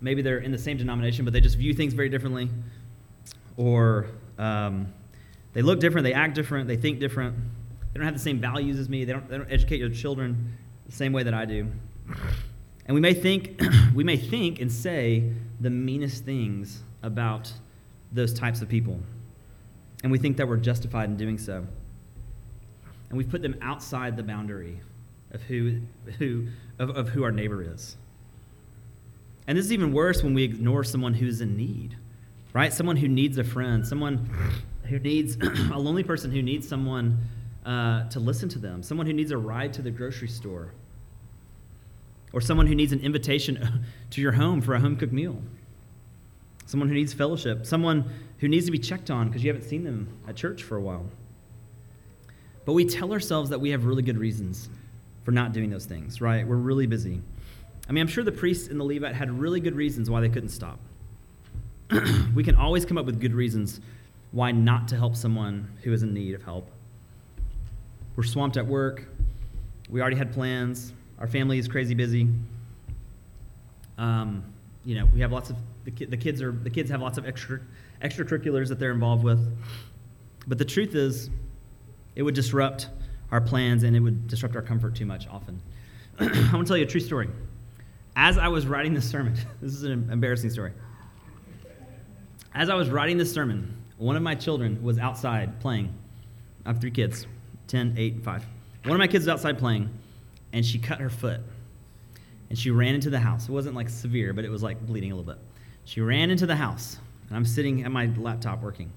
maybe 0.00 0.22
they're 0.22 0.38
in 0.38 0.52
the 0.52 0.58
same 0.58 0.76
denomination, 0.76 1.24
but 1.24 1.32
they 1.32 1.40
just 1.40 1.56
view 1.56 1.74
things 1.74 1.92
very 1.94 2.08
differently, 2.08 2.48
or 3.56 4.06
um, 4.38 4.86
they 5.52 5.62
look 5.62 5.80
different, 5.80 6.04
they 6.04 6.14
act 6.14 6.34
different, 6.34 6.68
they 6.68 6.76
think 6.76 7.00
different, 7.00 7.36
they 7.92 7.98
don't 7.98 8.04
have 8.04 8.14
the 8.14 8.20
same 8.20 8.40
values 8.40 8.78
as 8.78 8.88
me, 8.88 9.04
they 9.04 9.12
don't, 9.12 9.28
they 9.28 9.36
don't 9.36 9.50
educate 9.50 9.78
your 9.78 9.90
children 9.90 10.56
the 10.86 10.92
same 10.92 11.12
way 11.12 11.22
that 11.22 11.34
I 11.34 11.44
do. 11.44 11.68
And 12.86 12.94
we 12.94 13.00
may 13.00 13.14
think, 13.14 13.60
we 13.94 14.04
may 14.04 14.16
think 14.16 14.60
and 14.60 14.70
say 14.70 15.30
the 15.60 15.70
meanest 15.70 16.24
things 16.24 16.82
about 17.02 17.52
those 18.12 18.32
types 18.32 18.60
of 18.62 18.68
people. 18.68 18.98
And 20.02 20.10
we 20.10 20.18
think 20.18 20.36
that 20.38 20.48
we're 20.48 20.56
justified 20.56 21.08
in 21.08 21.16
doing 21.16 21.38
so. 21.38 21.64
And 23.08 23.18
we've 23.18 23.28
put 23.28 23.42
them 23.42 23.56
outside 23.60 24.16
the 24.16 24.22
boundary 24.22 24.80
of 25.32 25.42
who, 25.42 25.80
who, 26.18 26.48
of, 26.78 26.90
of 26.90 27.08
who 27.10 27.22
our 27.24 27.30
neighbor 27.30 27.62
is. 27.62 27.96
And 29.46 29.58
this 29.58 29.66
is 29.66 29.72
even 29.72 29.92
worse 29.92 30.22
when 30.22 30.34
we 30.34 30.44
ignore 30.44 30.84
someone 30.84 31.14
who's 31.14 31.40
in 31.40 31.56
need, 31.56 31.96
right? 32.52 32.72
Someone 32.72 32.96
who 32.96 33.08
needs 33.08 33.38
a 33.38 33.44
friend, 33.44 33.86
someone 33.86 34.28
who 34.84 34.98
needs 34.98 35.36
a 35.72 35.78
lonely 35.78 36.02
person 36.02 36.30
who 36.30 36.42
needs 36.42 36.68
someone 36.68 37.18
uh, 37.64 38.08
to 38.08 38.20
listen 38.20 38.48
to 38.50 38.58
them, 38.58 38.82
someone 38.82 39.06
who 39.06 39.12
needs 39.12 39.30
a 39.30 39.36
ride 39.36 39.72
to 39.74 39.82
the 39.82 39.90
grocery 39.90 40.28
store, 40.28 40.72
or 42.32 42.40
someone 42.40 42.66
who 42.66 42.74
needs 42.74 42.92
an 42.92 43.00
invitation 43.00 43.84
to 44.10 44.20
your 44.20 44.32
home 44.32 44.60
for 44.60 44.74
a 44.74 44.80
home 44.80 44.96
cooked 44.96 45.12
meal, 45.12 45.40
someone 46.66 46.88
who 46.88 46.94
needs 46.94 47.12
fellowship, 47.12 47.66
someone 47.66 48.10
who 48.38 48.48
needs 48.48 48.66
to 48.66 48.72
be 48.72 48.78
checked 48.78 49.10
on 49.10 49.28
because 49.28 49.44
you 49.44 49.52
haven't 49.52 49.68
seen 49.68 49.84
them 49.84 50.08
at 50.26 50.36
church 50.36 50.62
for 50.62 50.76
a 50.76 50.80
while. 50.80 51.06
But 52.64 52.72
we 52.74 52.84
tell 52.84 53.12
ourselves 53.12 53.50
that 53.50 53.60
we 53.60 53.70
have 53.70 53.84
really 53.84 54.02
good 54.02 54.18
reasons 54.18 54.68
for 55.24 55.32
not 55.32 55.52
doing 55.52 55.70
those 55.70 55.84
things, 55.84 56.20
right? 56.20 56.46
We're 56.46 56.56
really 56.56 56.86
busy. 56.86 57.20
I 57.88 57.92
mean, 57.92 58.02
I'm 58.02 58.08
sure 58.08 58.24
the 58.24 58.32
priests 58.32 58.68
and 58.68 58.78
the 58.78 58.84
Levite 58.84 59.14
had 59.14 59.30
really 59.30 59.60
good 59.60 59.74
reasons 59.74 60.08
why 60.08 60.20
they 60.20 60.28
couldn't 60.28 60.50
stop. 60.50 60.78
we 62.34 62.42
can 62.42 62.54
always 62.54 62.84
come 62.84 62.96
up 62.98 63.04
with 63.04 63.20
good 63.20 63.34
reasons 63.34 63.80
why 64.32 64.50
not 64.50 64.88
to 64.88 64.96
help 64.96 65.14
someone 65.14 65.70
who 65.82 65.92
is 65.92 66.02
in 66.02 66.12
need 66.12 66.34
of 66.34 66.42
help. 66.42 66.70
We're 68.16 68.24
swamped 68.24 68.56
at 68.56 68.66
work. 68.66 69.04
We 69.88 70.00
already 70.00 70.16
had 70.16 70.32
plans. 70.32 70.92
Our 71.18 71.26
family 71.26 71.58
is 71.58 71.68
crazy 71.68 71.94
busy. 71.94 72.28
Um, 73.98 74.42
you 74.84 74.96
know, 74.96 75.06
we 75.14 75.20
have 75.20 75.32
lots 75.32 75.50
of 75.50 75.56
the, 75.84 75.90
ki- 75.90 76.06
the 76.06 76.16
kids 76.16 76.42
are 76.42 76.52
the 76.52 76.70
kids 76.70 76.90
have 76.90 77.00
lots 77.00 77.18
of 77.18 77.26
extra 77.26 77.60
extracurriculars 78.02 78.68
that 78.68 78.78
they're 78.78 78.92
involved 78.92 79.22
with. 79.22 79.56
But 80.46 80.58
the 80.58 80.64
truth 80.64 80.94
is, 80.94 81.30
it 82.16 82.22
would 82.22 82.34
disrupt 82.34 82.88
our 83.30 83.40
plans 83.40 83.82
and 83.82 83.94
it 83.94 84.00
would 84.00 84.26
disrupt 84.26 84.56
our 84.56 84.62
comfort 84.62 84.94
too 84.94 85.06
much 85.06 85.28
often. 85.28 85.60
I 86.18 86.24
want 86.52 86.52
to 86.58 86.64
tell 86.64 86.76
you 86.76 86.84
a 86.84 86.88
true 86.88 87.00
story. 87.00 87.28
As 88.16 88.38
I 88.38 88.48
was 88.48 88.66
writing 88.66 88.92
this 88.92 89.08
sermon, 89.08 89.34
this 89.62 89.72
is 89.72 89.84
an 89.84 90.08
embarrassing 90.10 90.50
story. 90.50 90.72
As 92.54 92.68
I 92.68 92.74
was 92.74 92.90
writing 92.90 93.16
this 93.16 93.32
sermon, 93.32 93.81
one 94.02 94.16
of 94.16 94.22
my 94.22 94.34
children 94.34 94.82
was 94.82 94.98
outside 94.98 95.60
playing. 95.60 95.94
I 96.66 96.70
have 96.70 96.80
three 96.80 96.90
kids 96.90 97.26
10, 97.68 97.94
8, 97.96 98.14
and 98.14 98.24
5. 98.24 98.46
One 98.84 98.92
of 98.94 98.98
my 98.98 99.06
kids 99.06 99.26
was 99.26 99.28
outside 99.28 99.58
playing, 99.58 99.88
and 100.52 100.66
she 100.66 100.78
cut 100.78 100.98
her 100.98 101.08
foot. 101.08 101.40
And 102.50 102.58
she 102.58 102.70
ran 102.70 102.96
into 102.96 103.10
the 103.10 103.20
house. 103.20 103.48
It 103.48 103.52
wasn't 103.52 103.76
like 103.76 103.88
severe, 103.88 104.32
but 104.32 104.44
it 104.44 104.50
was 104.50 104.62
like 104.62 104.84
bleeding 104.84 105.12
a 105.12 105.14
little 105.14 105.32
bit. 105.32 105.40
She 105.84 106.00
ran 106.00 106.30
into 106.30 106.46
the 106.46 106.56
house, 106.56 106.98
and 107.28 107.36
I'm 107.36 107.44
sitting 107.44 107.84
at 107.84 107.92
my 107.92 108.10
laptop 108.16 108.60
working. 108.60 108.92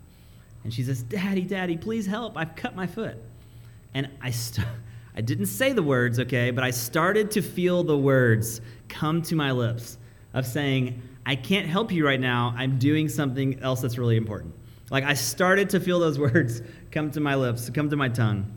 And 0.64 0.74
she 0.74 0.82
says, 0.82 1.04
Daddy, 1.04 1.44
Daddy, 1.44 1.78
please 1.78 2.08
help. 2.08 2.36
I've 2.36 2.56
cut 2.56 2.76
my 2.76 2.88
foot. 2.88 3.16
And 3.94 4.10
I, 4.22 4.32
st- 4.32 4.68
I 5.16 5.22
didn't 5.22 5.46
say 5.46 5.72
the 5.72 5.84
words, 5.84 6.20
okay, 6.20 6.50
but 6.50 6.64
I 6.64 6.72
started 6.72 7.30
to 7.32 7.44
feel 7.44 7.84
the 7.84 7.98
words 7.98 8.60
come 8.90 9.22
to 9.24 9.36
my 9.36 9.52
lips 9.52 10.00
of 10.34 10.48
saying, 10.48 11.00
I 11.28 11.36
can't 11.36 11.68
help 11.68 11.92
you 11.92 12.06
right 12.06 12.20
now. 12.20 12.56
I'm 12.58 12.80
doing 12.80 13.08
something 13.08 13.60
else 13.62 13.82
that's 13.82 14.00
really 14.00 14.18
important. 14.18 14.54
Like 14.90 15.04
I 15.04 15.14
started 15.14 15.70
to 15.72 15.80
feel 15.80 16.00
those 16.00 16.20
words 16.20 16.62
come 16.92 17.12
to 17.12 17.20
my 17.20 17.36
lips, 17.36 17.70
come 17.70 17.90
to 17.90 17.96
my 17.96 18.10
tongue. 18.10 18.52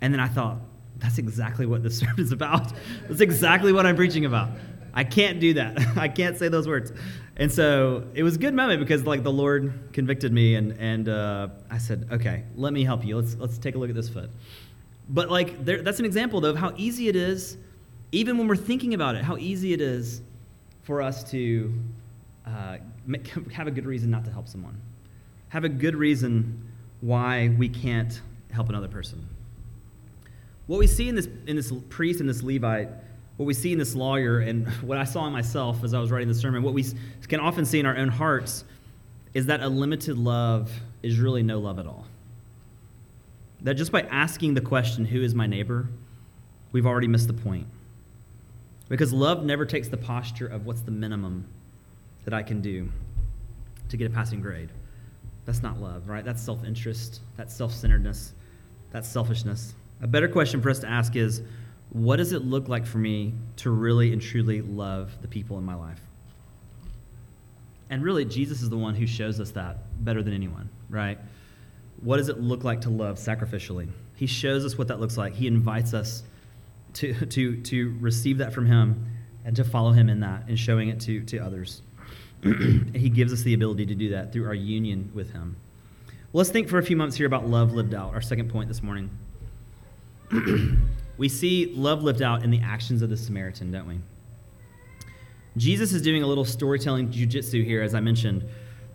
And 0.00 0.12
then 0.12 0.20
I 0.20 0.28
thought, 0.28 0.58
that's 0.98 1.18
exactly 1.18 1.66
what 1.66 1.82
this 1.82 1.98
sermon 2.00 2.20
is 2.20 2.32
about. 2.32 2.72
That's 3.08 3.20
exactly 3.20 3.72
what 3.72 3.86
I'm 3.86 3.96
preaching 3.96 4.24
about. 4.24 4.50
I 4.92 5.02
can't 5.02 5.40
do 5.40 5.54
that. 5.54 5.78
I 5.96 6.08
can't 6.08 6.38
say 6.38 6.48
those 6.48 6.68
words. 6.68 6.92
And 7.36 7.50
so 7.50 8.04
it 8.14 8.22
was 8.22 8.36
a 8.36 8.38
good 8.38 8.54
moment 8.54 8.80
because 8.80 9.04
like 9.04 9.24
the 9.24 9.32
Lord 9.32 9.92
convicted 9.92 10.32
me 10.32 10.54
and, 10.54 10.72
and 10.78 11.08
uh, 11.08 11.48
I 11.68 11.78
said, 11.78 12.08
okay, 12.12 12.44
let 12.54 12.72
me 12.72 12.84
help 12.84 13.04
you. 13.04 13.16
Let's, 13.16 13.34
let's 13.34 13.58
take 13.58 13.74
a 13.74 13.78
look 13.78 13.90
at 13.90 13.96
this 13.96 14.08
foot. 14.08 14.30
But 15.08 15.30
like 15.30 15.64
there, 15.64 15.82
that's 15.82 15.98
an 15.98 16.04
example 16.04 16.40
though 16.40 16.50
of 16.50 16.56
how 16.56 16.72
easy 16.76 17.08
it 17.08 17.16
is, 17.16 17.56
even 18.12 18.38
when 18.38 18.46
we're 18.46 18.56
thinking 18.56 18.94
about 18.94 19.16
it, 19.16 19.24
how 19.24 19.36
easy 19.36 19.72
it 19.72 19.80
is 19.80 20.22
for 20.82 21.02
us 21.02 21.28
to 21.32 21.74
uh, 22.46 22.76
make, 23.04 23.26
have 23.52 23.66
a 23.66 23.70
good 23.70 23.86
reason 23.86 24.10
not 24.10 24.24
to 24.24 24.30
help 24.30 24.46
someone, 24.46 24.80
have 25.48 25.64
a 25.64 25.68
good 25.68 25.96
reason 25.96 26.70
why 27.00 27.54
we 27.58 27.68
can't 27.68 28.20
help 28.50 28.68
another 28.68 28.88
person. 28.88 29.28
What 30.66 30.78
we 30.78 30.86
see 30.86 31.08
in 31.08 31.14
this, 31.14 31.28
in 31.46 31.56
this 31.56 31.72
priest 31.90 32.20
and 32.20 32.28
this 32.28 32.42
Levite, 32.42 32.88
what 33.36 33.46
we 33.46 33.54
see 33.54 33.72
in 33.72 33.78
this 33.78 33.94
lawyer, 33.94 34.40
and 34.40 34.66
what 34.82 34.98
I 34.98 35.04
saw 35.04 35.26
in 35.26 35.32
myself 35.32 35.84
as 35.84 35.92
I 35.92 36.00
was 36.00 36.10
writing 36.10 36.28
the 36.28 36.34
sermon, 36.34 36.62
what 36.62 36.74
we 36.74 36.84
can 37.28 37.40
often 37.40 37.64
see 37.64 37.80
in 37.80 37.86
our 37.86 37.96
own 37.96 38.08
hearts 38.08 38.64
is 39.34 39.46
that 39.46 39.60
a 39.60 39.68
limited 39.68 40.16
love 40.16 40.70
is 41.02 41.18
really 41.18 41.42
no 41.42 41.58
love 41.58 41.78
at 41.78 41.86
all. 41.86 42.06
That 43.62 43.74
just 43.74 43.92
by 43.92 44.02
asking 44.02 44.54
the 44.54 44.60
question, 44.60 45.04
who 45.04 45.22
is 45.22 45.34
my 45.34 45.46
neighbor, 45.46 45.88
we've 46.72 46.86
already 46.86 47.08
missed 47.08 47.26
the 47.26 47.34
point. 47.34 47.66
Because 48.88 49.12
love 49.12 49.44
never 49.44 49.64
takes 49.64 49.88
the 49.88 49.96
posture 49.96 50.46
of 50.46 50.66
what's 50.66 50.82
the 50.82 50.90
minimum 50.90 51.46
that 52.24 52.34
I 52.34 52.42
can 52.42 52.60
do 52.60 52.90
to 53.88 53.96
get 53.96 54.10
a 54.10 54.14
passing 54.14 54.40
grade. 54.40 54.70
That's 55.44 55.62
not 55.62 55.80
love, 55.80 56.08
right? 56.08 56.24
That's 56.24 56.42
self 56.42 56.64
interest, 56.64 57.20
that's 57.36 57.54
self 57.54 57.72
centeredness, 57.72 58.32
that's 58.90 59.08
selfishness. 59.08 59.74
A 60.02 60.06
better 60.06 60.28
question 60.28 60.60
for 60.62 60.70
us 60.70 60.78
to 60.80 60.88
ask 60.88 61.16
is 61.16 61.42
what 61.90 62.16
does 62.16 62.32
it 62.32 62.44
look 62.44 62.68
like 62.68 62.86
for 62.86 62.98
me 62.98 63.34
to 63.56 63.70
really 63.70 64.12
and 64.12 64.20
truly 64.20 64.60
love 64.60 65.12
the 65.22 65.28
people 65.28 65.58
in 65.58 65.64
my 65.64 65.74
life? 65.74 66.00
And 67.90 68.02
really, 68.02 68.24
Jesus 68.24 68.62
is 68.62 68.70
the 68.70 68.78
one 68.78 68.94
who 68.94 69.06
shows 69.06 69.38
us 69.40 69.52
that 69.52 69.78
better 70.04 70.22
than 70.22 70.32
anyone, 70.32 70.68
right? 70.88 71.18
What 72.00 72.16
does 72.16 72.28
it 72.28 72.40
look 72.40 72.64
like 72.64 72.80
to 72.82 72.90
love 72.90 73.18
sacrificially? 73.18 73.88
He 74.16 74.26
shows 74.26 74.64
us 74.64 74.76
what 74.76 74.88
that 74.88 75.00
looks 75.00 75.16
like. 75.16 75.34
He 75.34 75.46
invites 75.46 75.94
us 75.94 76.24
to, 76.94 77.14
to, 77.26 77.60
to 77.62 77.96
receive 78.00 78.38
that 78.38 78.52
from 78.52 78.66
Him 78.66 79.06
and 79.44 79.54
to 79.56 79.64
follow 79.64 79.92
Him 79.92 80.08
in 80.08 80.20
that 80.20 80.48
and 80.48 80.58
showing 80.58 80.88
it 80.88 81.00
to, 81.02 81.22
to 81.24 81.38
others. 81.38 81.82
he 82.94 83.08
gives 83.08 83.32
us 83.32 83.42
the 83.42 83.54
ability 83.54 83.86
to 83.86 83.94
do 83.94 84.10
that 84.10 84.32
through 84.32 84.46
our 84.46 84.54
union 84.54 85.10
with 85.14 85.32
Him. 85.32 85.56
Well, 86.32 86.40
let's 86.40 86.50
think 86.50 86.68
for 86.68 86.78
a 86.78 86.82
few 86.82 86.96
moments 86.96 87.16
here 87.16 87.26
about 87.26 87.48
love 87.48 87.72
lived 87.72 87.94
out, 87.94 88.12
our 88.12 88.20
second 88.20 88.50
point 88.50 88.68
this 88.68 88.82
morning. 88.82 89.10
we 91.16 91.28
see 91.28 91.72
love 91.74 92.02
lived 92.02 92.22
out 92.22 92.42
in 92.42 92.50
the 92.50 92.60
actions 92.60 93.02
of 93.02 93.08
the 93.08 93.16
Samaritan, 93.16 93.70
don't 93.70 93.86
we? 93.86 93.98
Jesus 95.56 95.92
is 95.92 96.02
doing 96.02 96.22
a 96.22 96.26
little 96.26 96.44
storytelling 96.44 97.08
jujitsu 97.08 97.64
here, 97.64 97.82
as 97.82 97.94
I 97.94 98.00
mentioned, 98.00 98.44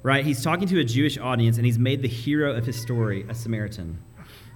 right? 0.04 0.26
He's 0.26 0.44
talking 0.44 0.68
to 0.68 0.80
a 0.80 0.84
Jewish 0.84 1.18
audience, 1.18 1.58
and 1.58 1.66
he's 1.66 1.80
made 1.80 2.02
the 2.02 2.08
hero 2.08 2.54
of 2.54 2.66
his 2.66 2.80
story 2.80 3.26
a 3.30 3.34
Samaritan. 3.34 3.98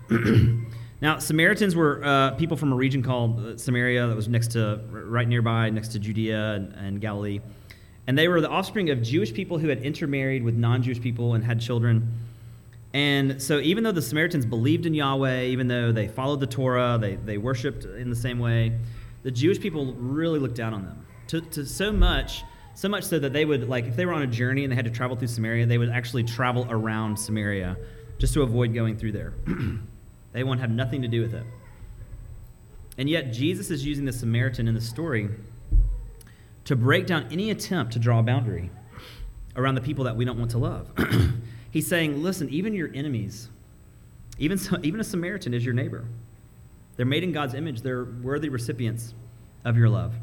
now, 1.01 1.17
Samaritans 1.17 1.75
were 1.75 2.03
uh, 2.03 2.31
people 2.31 2.57
from 2.57 2.73
a 2.73 2.75
region 2.75 3.01
called 3.01 3.39
uh, 3.39 3.57
Samaria 3.57 4.07
that 4.07 4.15
was 4.15 4.27
next 4.27 4.51
to, 4.51 4.81
right 4.91 5.27
nearby, 5.27 5.69
next 5.69 5.93
to 5.93 5.99
Judea 5.99 6.55
and, 6.55 6.73
and 6.73 7.01
Galilee. 7.01 7.39
And 8.05 8.17
they 8.17 8.27
were 8.27 8.41
the 8.41 8.49
offspring 8.49 8.89
of 8.89 9.01
Jewish 9.01 9.33
people 9.33 9.57
who 9.57 9.69
had 9.69 9.81
intermarried 9.81 10.43
with 10.43 10.55
non 10.55 10.83
Jewish 10.83 10.99
people 10.99 11.35
and 11.35 11.43
had 11.43 11.61
children. 11.61 12.11
And 12.93 13.41
so, 13.41 13.59
even 13.59 13.83
though 13.83 13.91
the 13.91 14.01
Samaritans 14.01 14.45
believed 14.45 14.85
in 14.85 14.93
Yahweh, 14.93 15.43
even 15.45 15.67
though 15.67 15.91
they 15.91 16.07
followed 16.07 16.39
the 16.39 16.47
Torah, 16.47 16.97
they, 16.99 17.15
they 17.15 17.37
worshiped 17.37 17.85
in 17.85 18.09
the 18.09 18.15
same 18.15 18.39
way, 18.39 18.77
the 19.23 19.31
Jewish 19.31 19.59
people 19.59 19.93
really 19.93 20.37
looked 20.37 20.55
down 20.55 20.73
on 20.73 20.85
them. 20.85 21.05
To, 21.27 21.41
to 21.41 21.65
so 21.65 21.91
much, 21.91 22.43
so 22.75 22.89
much 22.89 23.05
so 23.05 23.17
that 23.17 23.33
they 23.33 23.45
would, 23.45 23.67
like, 23.67 23.85
if 23.85 23.95
they 23.95 24.05
were 24.05 24.13
on 24.13 24.21
a 24.21 24.27
journey 24.27 24.63
and 24.63 24.71
they 24.71 24.75
had 24.75 24.85
to 24.85 24.91
travel 24.91 25.15
through 25.15 25.29
Samaria, 25.29 25.65
they 25.65 25.77
would 25.77 25.89
actually 25.89 26.23
travel 26.23 26.67
around 26.69 27.17
Samaria 27.17 27.77
just 28.19 28.33
to 28.35 28.43
avoid 28.43 28.73
going 28.73 28.97
through 28.97 29.13
there. 29.13 29.33
they 30.33 30.43
want 30.43 30.59
to 30.59 30.61
have 30.61 30.71
nothing 30.71 31.01
to 31.01 31.07
do 31.07 31.21
with 31.21 31.33
it. 31.33 31.45
And 32.97 33.09
yet, 33.09 33.31
Jesus 33.31 33.71
is 33.71 33.83
using 33.83 34.05
the 34.05 34.13
Samaritan 34.13 34.67
in 34.67 34.75
the 34.75 34.81
story 34.81 35.29
to 36.65 36.75
break 36.75 37.07
down 37.07 37.27
any 37.31 37.51
attempt 37.51 37.93
to 37.93 37.99
draw 37.99 38.19
a 38.19 38.23
boundary 38.23 38.69
around 39.55 39.75
the 39.75 39.81
people 39.81 40.05
that 40.05 40.15
we 40.15 40.25
don't 40.25 40.39
want 40.39 40.51
to 40.51 40.57
love. 40.57 40.89
He's 41.71 41.87
saying, 41.87 42.21
listen, 42.21 42.49
even 42.49 42.73
your 42.73 42.89
enemies, 42.93 43.49
even, 44.37 44.59
even 44.83 44.99
a 44.99 45.03
Samaritan 45.03 45.53
is 45.53 45.65
your 45.65 45.73
neighbor. 45.73 46.05
They're 46.95 47.05
made 47.05 47.23
in 47.23 47.31
God's 47.31 47.53
image, 47.53 47.81
they're 47.81 48.05
worthy 48.05 48.49
recipients 48.49 49.13
of 49.65 49.77
your 49.77 49.89
love. 49.89 50.13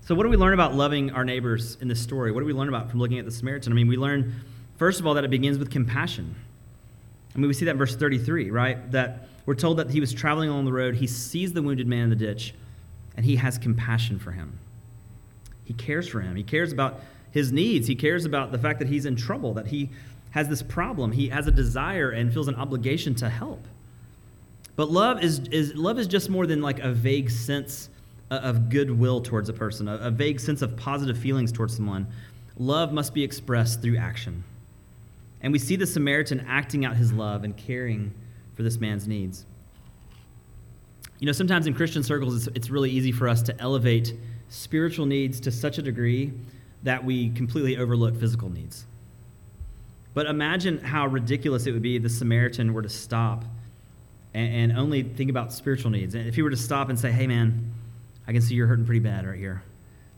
So, 0.00 0.14
what 0.14 0.24
do 0.24 0.28
we 0.28 0.36
learn 0.36 0.52
about 0.52 0.74
loving 0.74 1.10
our 1.12 1.24
neighbors 1.24 1.78
in 1.80 1.88
this 1.88 2.00
story? 2.00 2.30
What 2.30 2.40
do 2.40 2.46
we 2.46 2.52
learn 2.52 2.68
about 2.68 2.90
from 2.90 3.00
looking 3.00 3.18
at 3.18 3.24
the 3.24 3.30
Samaritan? 3.30 3.72
I 3.72 3.74
mean, 3.74 3.88
we 3.88 3.96
learn, 3.96 4.34
first 4.76 5.00
of 5.00 5.06
all, 5.06 5.14
that 5.14 5.24
it 5.24 5.30
begins 5.30 5.58
with 5.58 5.70
compassion. 5.70 6.34
I 7.34 7.38
mean, 7.38 7.48
we 7.48 7.54
see 7.54 7.64
that 7.64 7.72
in 7.72 7.78
verse 7.78 7.96
33, 7.96 8.50
right? 8.50 8.90
That 8.92 9.28
we're 9.46 9.54
told 9.54 9.78
that 9.78 9.90
he 9.90 10.00
was 10.00 10.12
traveling 10.12 10.50
along 10.50 10.66
the 10.66 10.72
road, 10.72 10.94
he 10.96 11.06
sees 11.06 11.52
the 11.52 11.62
wounded 11.62 11.86
man 11.86 12.04
in 12.04 12.10
the 12.10 12.16
ditch, 12.16 12.54
and 13.16 13.24
he 13.24 13.36
has 13.36 13.56
compassion 13.56 14.18
for 14.18 14.32
him. 14.32 14.58
He 15.64 15.74
cares 15.74 16.08
for 16.08 16.20
him. 16.20 16.36
He 16.36 16.42
cares 16.42 16.72
about 16.72 17.00
his 17.30 17.52
needs. 17.52 17.86
He 17.86 17.94
cares 17.94 18.24
about 18.24 18.52
the 18.52 18.58
fact 18.58 18.78
that 18.78 18.88
he's 18.88 19.06
in 19.06 19.16
trouble, 19.16 19.54
that 19.54 19.66
he 19.66 19.90
has 20.30 20.48
this 20.48 20.62
problem. 20.62 21.12
He 21.12 21.28
has 21.28 21.46
a 21.46 21.50
desire 21.50 22.10
and 22.10 22.32
feels 22.32 22.48
an 22.48 22.54
obligation 22.56 23.14
to 23.16 23.28
help. 23.28 23.66
But 24.76 24.90
love 24.90 25.22
is, 25.22 25.40
is, 25.50 25.74
love 25.74 25.98
is 25.98 26.06
just 26.06 26.28
more 26.28 26.46
than 26.46 26.60
like 26.60 26.80
a 26.80 26.90
vague 26.90 27.30
sense 27.30 27.88
of 28.30 28.68
goodwill 28.68 29.20
towards 29.20 29.48
a 29.48 29.52
person, 29.52 29.86
a, 29.88 29.96
a 29.98 30.10
vague 30.10 30.40
sense 30.40 30.62
of 30.62 30.76
positive 30.76 31.16
feelings 31.16 31.52
towards 31.52 31.76
someone. 31.76 32.06
Love 32.56 32.92
must 32.92 33.14
be 33.14 33.22
expressed 33.22 33.82
through 33.82 33.96
action. 33.96 34.42
And 35.40 35.52
we 35.52 35.58
see 35.58 35.76
the 35.76 35.86
Samaritan 35.86 36.44
acting 36.48 36.84
out 36.84 36.96
his 36.96 37.12
love 37.12 37.44
and 37.44 37.56
caring 37.56 38.12
for 38.54 38.62
this 38.62 38.78
man's 38.80 39.06
needs. 39.06 39.44
You 41.18 41.26
know, 41.26 41.32
sometimes 41.32 41.66
in 41.66 41.74
Christian 41.74 42.02
circles, 42.02 42.46
it's, 42.46 42.56
it's 42.56 42.70
really 42.70 42.90
easy 42.90 43.12
for 43.12 43.28
us 43.28 43.42
to 43.42 43.60
elevate 43.60 44.14
spiritual 44.54 45.06
needs 45.06 45.40
to 45.40 45.50
such 45.50 45.78
a 45.78 45.82
degree 45.82 46.32
that 46.84 47.04
we 47.04 47.30
completely 47.30 47.76
overlook 47.76 48.18
physical 48.18 48.48
needs. 48.48 48.84
But 50.14 50.26
imagine 50.26 50.78
how 50.78 51.06
ridiculous 51.06 51.66
it 51.66 51.72
would 51.72 51.82
be 51.82 51.96
if 51.96 52.02
the 52.02 52.08
Samaritan 52.08 52.72
were 52.72 52.82
to 52.82 52.88
stop 52.88 53.44
and, 54.32 54.70
and 54.70 54.78
only 54.78 55.02
think 55.02 55.28
about 55.28 55.52
spiritual 55.52 55.90
needs. 55.90 56.14
And 56.14 56.28
if 56.28 56.36
he 56.36 56.42
were 56.42 56.50
to 56.50 56.56
stop 56.56 56.88
and 56.88 56.98
say, 56.98 57.10
hey, 57.10 57.26
man, 57.26 57.72
I 58.28 58.32
can 58.32 58.40
see 58.40 58.54
you're 58.54 58.68
hurting 58.68 58.86
pretty 58.86 59.00
bad 59.00 59.26
right 59.26 59.38
here. 59.38 59.62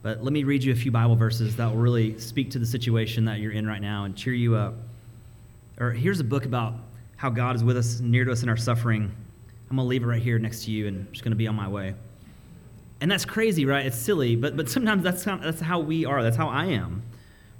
But 0.03 0.23
let 0.23 0.33
me 0.33 0.45
read 0.45 0.63
you 0.63 0.73
a 0.73 0.77
few 0.77 0.91
Bible 0.91 1.17
verses 1.17 1.57
that 1.57 1.67
will 1.71 1.81
really 1.81 2.19
speak 2.19 2.51
to 2.51 2.59
the 2.59 2.67
situation 2.67 3.25
that 3.25 3.41
you're 3.41 3.53
in 3.53 3.67
right 3.67 3.81
now 3.81 4.05
and 4.05 4.15
cheer 4.15 4.35
you 4.35 4.55
up. 4.55 4.75
Or 5.81 5.93
here's 5.93 6.21
a 6.21 6.25
book 6.25 6.45
about 6.45 6.75
how 7.17 7.31
God 7.31 7.57
is 7.57 7.65
with 7.65 7.77
us, 7.77 8.01
near 8.01 8.25
to 8.27 8.33
us 8.33 8.43
in 8.43 8.49
our 8.51 8.57
suffering. 8.57 9.11
I'm 9.71 9.77
going 9.77 9.87
to 9.87 9.89
leave 9.89 10.03
it 10.03 10.07
right 10.07 10.23
here 10.23 10.39
next 10.39 10.65
to 10.67 10.71
you 10.71 10.87
and 10.89 11.07
I'm 11.07 11.13
just 11.13 11.25
going 11.25 11.33
to 11.33 11.37
be 11.37 11.49
on 11.49 11.55
my 11.55 11.69
way. 11.69 11.95
And 13.01 13.11
that's 13.11 13.25
crazy, 13.25 13.67
right? 13.67 13.85
It's 13.85 13.99
silly, 13.99 14.37
but, 14.37 14.57
but 14.57 14.69
sometimes 14.69 15.03
that's 15.03 15.25
how, 15.25 15.37
that's 15.37 15.61
how 15.61 15.81
we 15.81 16.05
are. 16.05 16.23
That's 16.23 16.37
how 16.37 16.49
I 16.49 16.67
am 16.67 17.03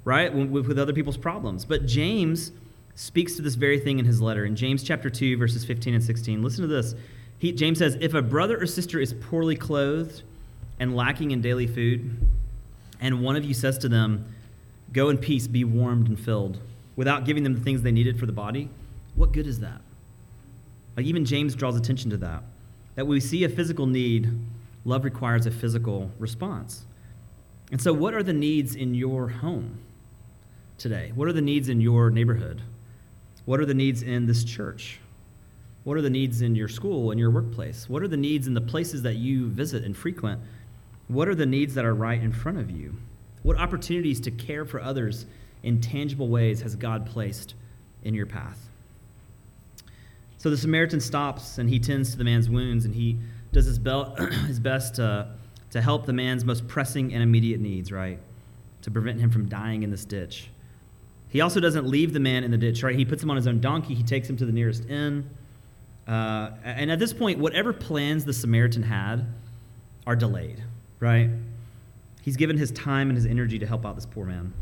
right, 0.07 0.33
with, 0.33 0.65
with 0.65 0.79
other 0.79 0.93
people's 0.93 1.17
problems. 1.17 1.65
But 1.65 1.85
James 1.85 2.53
speaks 2.95 3.35
to 3.35 3.41
this 3.41 3.55
very 3.55 3.77
thing 3.77 3.99
in 3.99 4.05
his 4.05 4.21
letter. 4.21 4.45
In 4.45 4.55
James 4.55 4.81
chapter 4.81 5.09
2, 5.09 5.35
verses 5.35 5.65
15 5.65 5.95
and 5.95 6.03
16, 6.03 6.41
listen 6.41 6.61
to 6.61 6.67
this. 6.67 6.95
He, 7.37 7.51
James 7.51 7.79
says, 7.79 7.97
If 7.99 8.13
a 8.13 8.21
brother 8.21 8.57
or 8.57 8.65
sister 8.65 9.01
is 9.01 9.13
poorly 9.13 9.57
clothed 9.57 10.23
and 10.79 10.95
lacking 10.95 11.31
in 11.31 11.41
daily 11.41 11.67
food, 11.67 12.25
and 13.01 13.21
one 13.21 13.35
of 13.35 13.43
you 13.43 13.53
says 13.53 13.77
to 13.79 13.89
them, 13.89 14.33
Go 14.93 15.09
in 15.09 15.17
peace, 15.17 15.45
be 15.45 15.65
warmed 15.65 16.07
and 16.07 16.17
filled, 16.17 16.61
without 16.95 17.25
giving 17.25 17.43
them 17.43 17.53
the 17.53 17.59
things 17.59 17.81
they 17.81 17.91
needed 17.91 18.17
for 18.17 18.25
the 18.25 18.31
body, 18.31 18.69
what 19.15 19.33
good 19.33 19.45
is 19.45 19.59
that? 19.59 19.81
Like, 20.95 21.05
even 21.05 21.25
James 21.25 21.53
draws 21.53 21.75
attention 21.75 22.11
to 22.11 22.17
that. 22.17 22.43
That 22.95 23.07
we 23.07 23.19
see 23.19 23.43
a 23.43 23.49
physical 23.49 23.87
need, 23.87 24.31
love 24.87 25.03
requires 25.05 25.45
a 25.45 25.51
physical 25.51 26.09
response. 26.17 26.85
And 27.71 27.81
so, 27.81 27.93
what 27.93 28.13
are 28.13 28.23
the 28.23 28.33
needs 28.33 28.75
in 28.75 28.95
your 28.95 29.27
home? 29.27 29.79
today? 30.77 31.11
What 31.15 31.27
are 31.27 31.33
the 31.33 31.41
needs 31.41 31.69
in 31.69 31.81
your 31.81 32.09
neighborhood? 32.09 32.61
What 33.45 33.59
are 33.59 33.65
the 33.65 33.73
needs 33.73 34.03
in 34.03 34.25
this 34.25 34.43
church? 34.43 34.99
What 35.83 35.97
are 35.97 36.01
the 36.01 36.09
needs 36.09 36.41
in 36.41 36.55
your 36.55 36.67
school 36.67 37.11
and 37.11 37.19
your 37.19 37.31
workplace? 37.31 37.89
What 37.89 38.03
are 38.03 38.07
the 38.07 38.17
needs 38.17 38.47
in 38.47 38.53
the 38.53 38.61
places 38.61 39.01
that 39.03 39.15
you 39.15 39.47
visit 39.47 39.83
and 39.83 39.95
frequent? 39.95 40.41
What 41.07 41.27
are 41.27 41.35
the 41.35 41.45
needs 41.45 41.73
that 41.75 41.85
are 41.85 41.95
right 41.95 42.21
in 42.21 42.31
front 42.31 42.59
of 42.59 42.69
you? 42.69 42.95
What 43.43 43.57
opportunities 43.57 44.19
to 44.21 44.31
care 44.31 44.65
for 44.65 44.81
others 44.81 45.25
in 45.63 45.79
tangible 45.79 46.27
ways 46.27 46.61
has 46.61 46.75
God 46.75 47.05
placed 47.05 47.53
in 48.03 48.13
your 48.13 48.25
path? 48.25 48.69
So 50.37 50.49
the 50.49 50.57
Samaritan 50.57 50.99
stops 50.99 51.57
and 51.57 51.69
he 51.69 51.79
tends 51.79 52.11
to 52.11 52.17
the 52.17 52.23
man's 52.23 52.49
wounds 52.49 52.85
and 52.85 52.93
he 52.93 53.17
does 53.57 53.65
his, 53.65 53.79
his 54.47 54.59
best 54.59 54.95
to, 54.95 55.27
to 55.71 55.81
help 55.81 56.05
the 56.05 56.13
man's 56.13 56.45
most 56.45 56.67
pressing 56.67 57.13
and 57.13 57.21
immediate 57.21 57.59
needs, 57.59 57.91
right? 57.91 58.19
to 58.87 58.91
prevent 58.91 59.19
him 59.19 59.29
from 59.29 59.49
dying 59.49 59.83
in 59.83 59.91
this 59.91 60.05
ditch. 60.05 60.49
He 61.27 61.41
also 61.41 61.59
doesn't 61.59 61.85
leave 61.85 62.13
the 62.13 62.21
man 62.21 62.45
in 62.45 62.51
the 62.51 62.57
ditch, 62.57 62.83
right? 62.83 62.95
He 62.95 63.03
puts 63.03 63.21
him 63.21 63.29
on 63.29 63.35
his 63.35 63.45
own 63.45 63.59
donkey, 63.59 63.93
he 63.93 64.03
takes 64.03 64.29
him 64.29 64.37
to 64.37 64.45
the 64.45 64.51
nearest 64.53 64.85
inn. 64.85 65.29
Uh, 66.07 66.51
and 66.63 66.89
at 66.89 66.99
this 66.99 67.11
point, 67.11 67.37
whatever 67.37 67.73
plans 67.73 68.23
the 68.23 68.31
Samaritan 68.31 68.83
had 68.83 69.27
are 70.05 70.15
delayed, 70.15 70.63
right? 71.01 71.29
He's 72.21 72.37
given 72.37 72.57
his 72.57 72.71
time 72.71 73.09
and 73.09 73.17
his 73.17 73.25
energy 73.25 73.59
to 73.59 73.65
help 73.65 73.85
out 73.85 73.95
this 73.95 74.05
poor 74.05 74.25
man. 74.25 74.53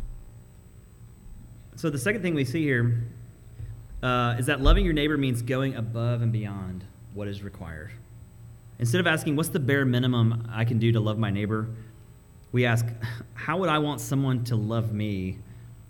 So 1.76 1.92
the 1.92 2.00
second 2.00 2.24
thing 2.24 2.34
we 2.34 2.46
see 2.46 2.64
here 2.64 3.04
uh, 4.02 4.38
is 4.40 4.48
that 4.48 4.60
loving 4.60 4.84
your 4.86 4.94
neighbor 4.94 5.18
means 5.18 5.44
going 5.44 5.76
above 5.76 6.24
and 6.24 6.32
beyond 6.32 6.84
what 7.14 7.28
is 7.28 7.44
required. 7.44 7.92
Instead 8.80 9.00
of 9.00 9.08
asking, 9.08 9.36
what's 9.36 9.50
the 9.50 9.60
bare 9.60 9.86
minimum 9.86 10.50
I 10.52 10.66
can 10.66 10.80
do 10.80 10.92
to 10.92 11.00
love 11.00 11.18
my 11.18 11.30
neighbor? 11.30 11.68
We 12.52 12.66
ask, 12.66 12.86
how 13.34 13.58
would 13.58 13.70
I 13.70 13.80
want 13.80 14.02
someone 14.02 14.44
to 14.46 14.56
love 14.56 14.94
me 14.94 15.40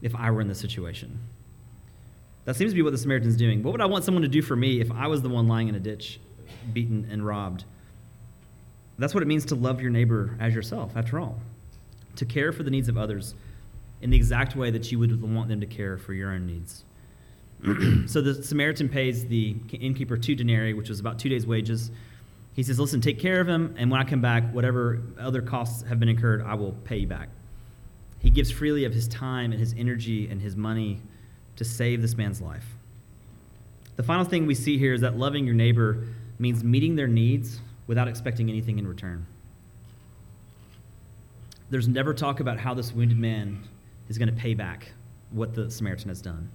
if 0.02 0.16
I 0.16 0.32
were 0.32 0.42
in 0.42 0.48
this 0.48 0.60
situation? 0.60 1.20
That 2.46 2.56
seems 2.56 2.72
to 2.72 2.76
be 2.76 2.84
what 2.84 2.92
the 2.92 2.98
Samaritan's 2.98 3.36
doing. 3.36 3.64
What 3.64 3.72
would 3.72 3.82
I 3.82 3.86
want 3.86 4.04
someone 4.04 4.22
to 4.22 4.28
do 4.28 4.42
for 4.42 4.56
me 4.56 4.80
if 4.80 4.92
I 4.92 5.08
was 5.08 5.22
the 5.22 5.30
one 5.30 5.48
lying 5.48 5.68
in 5.68 5.76
a 5.76 5.80
ditch, 5.80 6.20
beaten 6.74 7.08
and 7.12 7.26
robbed? 7.26 7.66
That's 8.98 9.14
what 9.14 9.24
it 9.24 9.26
means 9.26 9.46
to 9.46 9.56
love 9.56 9.82
your 9.82 9.90
neighbor 9.90 10.38
as 10.40 10.54
yourself, 10.54 10.96
after 10.96 11.20
all. 11.20 11.40
To 12.18 12.26
care 12.26 12.52
for 12.52 12.64
the 12.64 12.70
needs 12.70 12.88
of 12.88 12.98
others 12.98 13.34
in 14.02 14.10
the 14.10 14.18
exact 14.18 14.56
way 14.56 14.70
that 14.72 14.92
you 14.92 15.00
would 15.00 15.22
want 15.22 15.50
them 15.50 15.60
to 15.60 15.66
care 15.66 15.98
for 15.98 16.14
your 16.14 16.32
own 16.32 16.46
needs. 16.46 16.84
so 18.12 18.22
the 18.22 18.44
Samaritan 18.44 18.90
pays 18.90 19.26
the 19.26 19.56
innkeeper 19.72 20.18
two 20.18 20.36
denarii, 20.36 20.74
which 20.74 20.90
was 20.90 21.00
about 21.00 21.18
two 21.18 21.30
days' 21.30 21.48
wages. 21.48 21.92
He 22.56 22.64
says, 22.64 22.80
Listen, 22.80 23.02
take 23.02 23.20
care 23.20 23.42
of 23.42 23.48
him, 23.48 23.76
and 23.78 23.92
when 23.92 24.00
I 24.00 24.06
come 24.06 24.22
back, 24.22 24.52
whatever 24.54 25.02
other 25.20 25.42
costs 25.42 25.84
have 25.84 26.00
been 26.00 26.10
incurred, 26.10 26.42
I 26.42 26.56
will 26.56 26.72
pay 26.72 26.98
you 26.98 27.08
back. 27.08 27.30
He 28.20 28.30
gives 28.30 28.50
freely 28.50 28.86
of 28.86 28.94
his 28.94 29.08
time 29.08 29.52
and 29.52 29.60
his 29.60 29.76
energy 29.78 30.28
and 30.30 30.42
his 30.42 30.56
money 30.56 31.02
to 31.58 31.66
save 31.66 32.02
this 32.02 32.16
man's 32.16 32.42
life. 32.42 32.66
The 33.98 34.04
final 34.04 34.26
thing 34.26 34.46
we 34.46 34.56
see 34.56 34.78
here 34.78 34.94
is 34.94 35.02
that 35.02 35.18
loving 35.18 35.46
your 35.46 35.54
neighbor 35.54 36.06
means 36.40 36.64
meeting 36.64 36.96
their 36.96 37.08
needs 37.08 37.60
without 37.88 38.08
expecting 38.08 38.50
anything 38.50 38.80
in 38.80 38.88
return. 38.88 39.26
There's 41.70 41.88
never 41.88 42.14
talk 42.14 42.40
about 42.40 42.58
how 42.58 42.74
this 42.74 42.94
wounded 42.94 43.18
man 43.18 43.64
is 44.08 44.18
going 44.18 44.30
to 44.30 44.36
pay 44.36 44.54
back 44.54 44.92
what 45.32 45.54
the 45.54 45.70
Samaritan 45.70 46.10
has 46.10 46.22
done. 46.22 46.50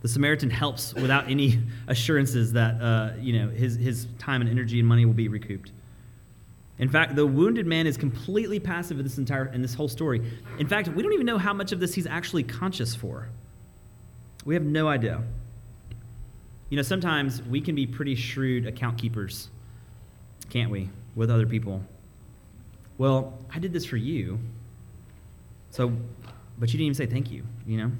The 0.00 0.08
Samaritan 0.08 0.50
helps 0.50 0.94
without 0.94 1.28
any 1.28 1.60
assurances 1.88 2.52
that 2.52 2.80
uh, 2.80 3.10
you 3.20 3.38
know, 3.38 3.48
his, 3.48 3.76
his 3.76 4.06
time 4.18 4.40
and 4.40 4.48
energy 4.48 4.78
and 4.78 4.88
money 4.88 5.04
will 5.04 5.14
be 5.14 5.28
recouped. 5.28 5.72
In 6.78 6.88
fact, 6.88 7.16
the 7.16 7.26
wounded 7.26 7.66
man 7.66 7.88
is 7.88 7.96
completely 7.96 8.60
passive 8.60 8.98
in 8.98 9.04
this 9.04 9.18
entire 9.18 9.46
in 9.46 9.62
this 9.62 9.74
whole 9.74 9.88
story. 9.88 10.22
In 10.58 10.68
fact, 10.68 10.88
we 10.88 11.02
don't 11.02 11.12
even 11.12 11.26
know 11.26 11.38
how 11.38 11.52
much 11.52 11.72
of 11.72 11.80
this 11.80 11.94
he's 11.94 12.06
actually 12.06 12.44
conscious 12.44 12.94
for. 12.94 13.28
We 14.44 14.54
have 14.54 14.62
no 14.62 14.88
idea. 14.88 15.22
You 16.70 16.76
know, 16.76 16.82
sometimes 16.82 17.42
we 17.42 17.60
can 17.60 17.74
be 17.74 17.86
pretty 17.86 18.14
shrewd 18.14 18.66
account 18.66 18.98
keepers, 18.98 19.48
can't 20.50 20.70
we, 20.70 20.90
with 21.16 21.30
other 21.30 21.46
people? 21.46 21.82
Well, 22.98 23.38
I 23.52 23.58
did 23.58 23.72
this 23.72 23.84
for 23.84 23.96
you. 23.96 24.38
So, 25.70 25.92
but 26.58 26.68
you 26.68 26.78
didn't 26.78 26.86
even 26.86 26.94
say 26.94 27.06
thank 27.06 27.30
you, 27.30 27.44
you 27.66 27.78
know? 27.78 27.92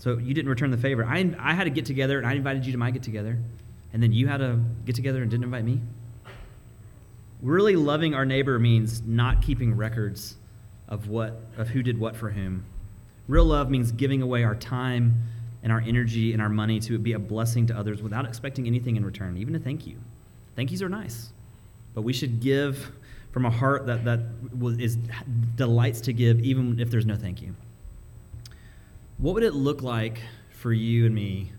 So 0.00 0.16
you 0.16 0.32
didn't 0.32 0.48
return 0.48 0.70
the 0.70 0.78
favor. 0.78 1.04
I, 1.04 1.32
I 1.38 1.52
had 1.52 1.66
a 1.66 1.70
get 1.70 1.84
together 1.84 2.18
and 2.18 2.26
I 2.26 2.32
invited 2.32 2.64
you 2.64 2.72
to 2.72 2.78
my 2.78 2.90
get 2.90 3.02
together, 3.02 3.38
and 3.92 4.02
then 4.02 4.12
you 4.12 4.28
had 4.28 4.40
a 4.40 4.58
get 4.86 4.96
together 4.96 5.20
and 5.20 5.30
didn't 5.30 5.44
invite 5.44 5.64
me. 5.64 5.80
Really 7.42 7.76
loving 7.76 8.14
our 8.14 8.24
neighbor 8.24 8.58
means 8.58 9.02
not 9.02 9.42
keeping 9.42 9.76
records 9.76 10.36
of 10.88 11.08
what 11.08 11.42
of 11.58 11.68
who 11.68 11.82
did 11.82 12.00
what 12.00 12.16
for 12.16 12.30
whom. 12.30 12.64
Real 13.28 13.44
love 13.44 13.70
means 13.70 13.92
giving 13.92 14.22
away 14.22 14.42
our 14.42 14.54
time 14.54 15.22
and 15.62 15.70
our 15.70 15.82
energy 15.86 16.32
and 16.32 16.40
our 16.40 16.48
money 16.48 16.80
to 16.80 16.98
be 16.98 17.12
a 17.12 17.18
blessing 17.18 17.66
to 17.66 17.76
others 17.76 18.02
without 18.02 18.24
expecting 18.24 18.66
anything 18.66 18.96
in 18.96 19.04
return, 19.04 19.36
even 19.36 19.54
a 19.54 19.58
thank 19.58 19.86
you. 19.86 19.98
Thank 20.56 20.70
yous 20.70 20.80
are 20.80 20.88
nice, 20.88 21.28
but 21.94 22.02
we 22.02 22.14
should 22.14 22.40
give 22.40 22.90
from 23.32 23.44
a 23.44 23.50
heart 23.50 23.86
that, 23.86 24.04
that 24.06 24.20
is, 24.78 24.96
delights 25.56 26.00
to 26.02 26.14
give, 26.14 26.40
even 26.40 26.80
if 26.80 26.90
there's 26.90 27.06
no 27.06 27.16
thank 27.16 27.42
you. 27.42 27.54
What 29.20 29.34
would 29.34 29.42
it 29.42 29.52
look 29.52 29.82
like 29.82 30.18
for 30.50 30.72
you 30.72 31.04
and 31.04 31.14
me 31.14 31.52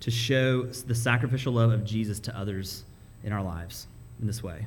to 0.00 0.10
show 0.10 0.64
the 0.64 0.94
sacrificial 0.94 1.52
love 1.52 1.70
of 1.70 1.84
Jesus 1.84 2.18
to 2.20 2.36
others 2.36 2.84
in 3.22 3.32
our 3.32 3.42
lives 3.42 3.86
in 4.18 4.26
this 4.26 4.42
way? 4.42 4.66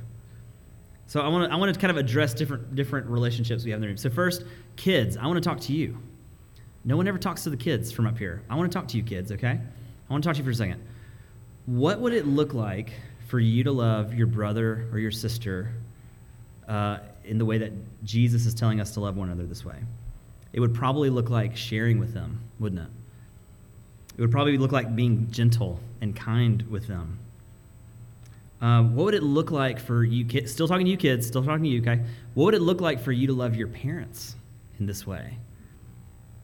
So 1.08 1.20
I 1.20 1.28
want 1.28 1.50
to 1.50 1.52
I 1.52 1.56
want 1.58 1.74
to 1.74 1.80
kind 1.80 1.90
of 1.90 1.96
address 1.96 2.34
different 2.34 2.76
different 2.76 3.08
relationships 3.08 3.64
we 3.64 3.72
have 3.72 3.78
in 3.78 3.80
the 3.82 3.88
room. 3.88 3.96
So 3.96 4.10
first, 4.10 4.44
kids, 4.76 5.16
I 5.16 5.26
want 5.26 5.42
to 5.42 5.48
talk 5.48 5.58
to 5.62 5.72
you. 5.72 5.98
No 6.84 6.96
one 6.96 7.08
ever 7.08 7.18
talks 7.18 7.42
to 7.44 7.50
the 7.50 7.56
kids 7.56 7.90
from 7.90 8.06
up 8.06 8.16
here. 8.16 8.42
I 8.48 8.54
want 8.54 8.70
to 8.70 8.78
talk 8.78 8.86
to 8.88 8.96
you 8.96 9.02
kids, 9.02 9.32
okay? 9.32 9.58
I 10.08 10.12
want 10.12 10.22
to 10.22 10.28
talk 10.28 10.36
to 10.36 10.38
you 10.38 10.44
for 10.44 10.50
a 10.50 10.54
second. 10.54 10.80
What 11.66 11.98
would 11.98 12.12
it 12.12 12.28
look 12.28 12.54
like 12.54 12.92
for 13.26 13.40
you 13.40 13.64
to 13.64 13.72
love 13.72 14.14
your 14.14 14.28
brother 14.28 14.88
or 14.92 15.00
your 15.00 15.10
sister 15.10 15.72
uh, 16.68 16.98
in 17.24 17.38
the 17.38 17.44
way 17.44 17.58
that 17.58 17.72
Jesus 18.04 18.46
is 18.46 18.54
telling 18.54 18.80
us 18.80 18.92
to 18.92 19.00
love 19.00 19.16
one 19.16 19.30
another 19.30 19.46
this 19.48 19.64
way? 19.64 19.78
It 20.56 20.60
would 20.60 20.74
probably 20.74 21.10
look 21.10 21.28
like 21.28 21.54
sharing 21.54 21.98
with 21.98 22.14
them, 22.14 22.40
wouldn't 22.58 22.80
it? 22.80 22.88
It 24.16 24.22
would 24.22 24.30
probably 24.32 24.56
look 24.56 24.72
like 24.72 24.96
being 24.96 25.30
gentle 25.30 25.78
and 26.00 26.16
kind 26.16 26.62
with 26.70 26.88
them. 26.88 27.18
Um, 28.62 28.96
what 28.96 29.04
would 29.04 29.14
it 29.14 29.22
look 29.22 29.50
like 29.50 29.78
for 29.78 30.02
you 30.02 30.24
kids? 30.24 30.50
Still 30.50 30.66
talking 30.66 30.86
to 30.86 30.90
you 30.90 30.96
kids, 30.96 31.26
still 31.26 31.44
talking 31.44 31.64
to 31.64 31.68
you, 31.68 31.82
okay? 31.82 32.00
What 32.32 32.46
would 32.46 32.54
it 32.54 32.62
look 32.62 32.80
like 32.80 33.02
for 33.02 33.12
you 33.12 33.26
to 33.26 33.34
love 33.34 33.54
your 33.54 33.68
parents 33.68 34.34
in 34.78 34.86
this 34.86 35.06
way? 35.06 35.36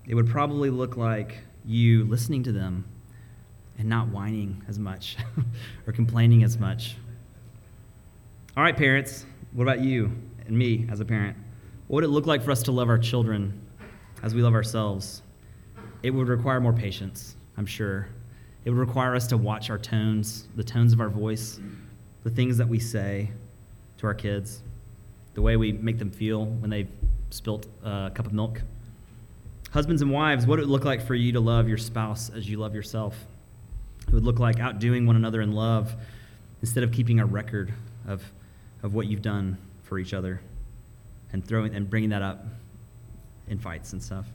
It 0.07 0.15
would 0.15 0.29
probably 0.29 0.69
look 0.69 0.99
like 0.99 1.39
you 1.65 2.05
listening 2.05 2.43
to 2.43 2.53
them 2.53 2.85
and 3.79 3.89
not 3.89 4.09
whining 4.09 4.63
as 4.69 4.79
much 4.79 5.17
or 5.87 5.95
complaining 5.95 6.45
as 6.45 6.59
much. 6.59 6.97
All 8.59 8.63
right, 8.63 8.77
parents, 8.77 9.25
what 9.53 9.63
about 9.63 9.81
you 9.81 10.13
and 10.47 10.59
me 10.59 10.87
as 10.91 11.01
a 11.01 11.05
parent? 11.07 11.35
What 11.89 12.03
would 12.03 12.05
it 12.05 12.09
look 12.09 12.27
like 12.27 12.43
for 12.43 12.51
us 12.51 12.63
to 12.65 12.73
love 12.73 12.91
our 12.91 12.99
children 12.99 13.62
as 14.23 14.35
we 14.35 14.43
love 14.43 14.55
ourselves, 14.55 15.23
it 16.03 16.11
would 16.11 16.29
require 16.29 16.61
more 16.61 16.73
patience, 16.73 17.37
I'm 17.57 17.67
sure. 17.67 18.09
It 18.65 18.71
would 18.71 18.79
require 18.79 19.15
us 19.15 19.27
to 19.29 19.37
watch 19.37 19.71
our 19.71 19.79
tones, 19.79 20.47
the 20.57 20.65
tones 20.65 20.93
of 20.93 21.01
our 21.01 21.09
voice, 21.09 21.61
the 22.23 22.31
things 22.31 22.57
that 22.59 22.69
we 22.69 22.79
say 22.79 23.31
to 23.99 24.07
our 24.07 24.15
kids, 24.15 24.63
the 25.35 25.43
way 25.43 25.57
we 25.57 25.73
make 25.73 25.99
them 25.99 26.11
feel 26.11 26.47
when 26.47 26.71
they've 26.71 26.91
spilt 27.31 27.67
a 27.83 28.11
cup 28.15 28.27
of 28.27 28.33
milk. 28.33 28.63
Husbands 29.73 30.03
and 30.03 30.11
wives, 30.11 30.47
what 30.47 30.59
would 30.59 30.69
it 30.69 30.71
look 30.71 30.85
like 30.85 31.05
for 31.05 31.15
you 31.15 31.33
to 31.33 31.41
love 31.41 31.69
your 31.69 31.79
spouse 31.79 32.31
as 32.31 32.49
you 32.49 32.59
love 32.59 32.75
yourself? 32.75 33.17
It 34.07 34.13
would 34.13 34.25
look 34.25 34.39
like 34.39 34.61
outdoing 34.61 35.07
one 35.07 35.17
another 35.17 35.41
in 35.41 35.53
love 35.53 35.95
instead 36.61 36.85
of 36.85 36.93
keeping 36.93 37.21
a 37.21 37.27
record 37.27 37.73
of, 38.07 38.23
of 38.83 38.95
what 38.95 39.07
you've 39.07 39.23
done 39.23 39.57
for 39.83 39.99
each 39.99 40.13
other 40.13 40.41
and 41.33 41.45
throwing 41.45 41.75
and 41.75 41.89
bringing 41.89 42.11
that 42.11 42.23
up 42.23 42.45
in 43.53 43.59
fights 43.59 43.93
and 43.93 44.03
stuff. 44.03 44.27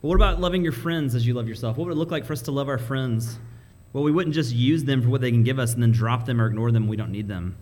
But 0.00 0.08
what 0.08 0.14
about 0.14 0.40
loving 0.40 0.62
your 0.62 0.72
friends 0.72 1.14
as 1.14 1.26
you 1.26 1.34
love 1.34 1.48
yourself? 1.48 1.76
What 1.76 1.86
would 1.86 1.92
it 1.92 1.98
look 1.98 2.10
like 2.10 2.24
for 2.24 2.32
us 2.32 2.42
to 2.42 2.50
love 2.50 2.68
our 2.68 2.78
friends? 2.78 3.38
Well, 3.92 4.04
we 4.04 4.12
wouldn't 4.12 4.34
just 4.34 4.54
use 4.54 4.84
them 4.84 5.02
for 5.02 5.08
what 5.08 5.20
they 5.20 5.30
can 5.30 5.42
give 5.42 5.58
us 5.58 5.74
and 5.74 5.82
then 5.82 5.92
drop 5.92 6.26
them 6.26 6.40
or 6.40 6.46
ignore 6.46 6.70
them 6.70 6.86
we 6.86 6.96
don't 6.96 7.12
need 7.12 7.28
them. 7.28 7.56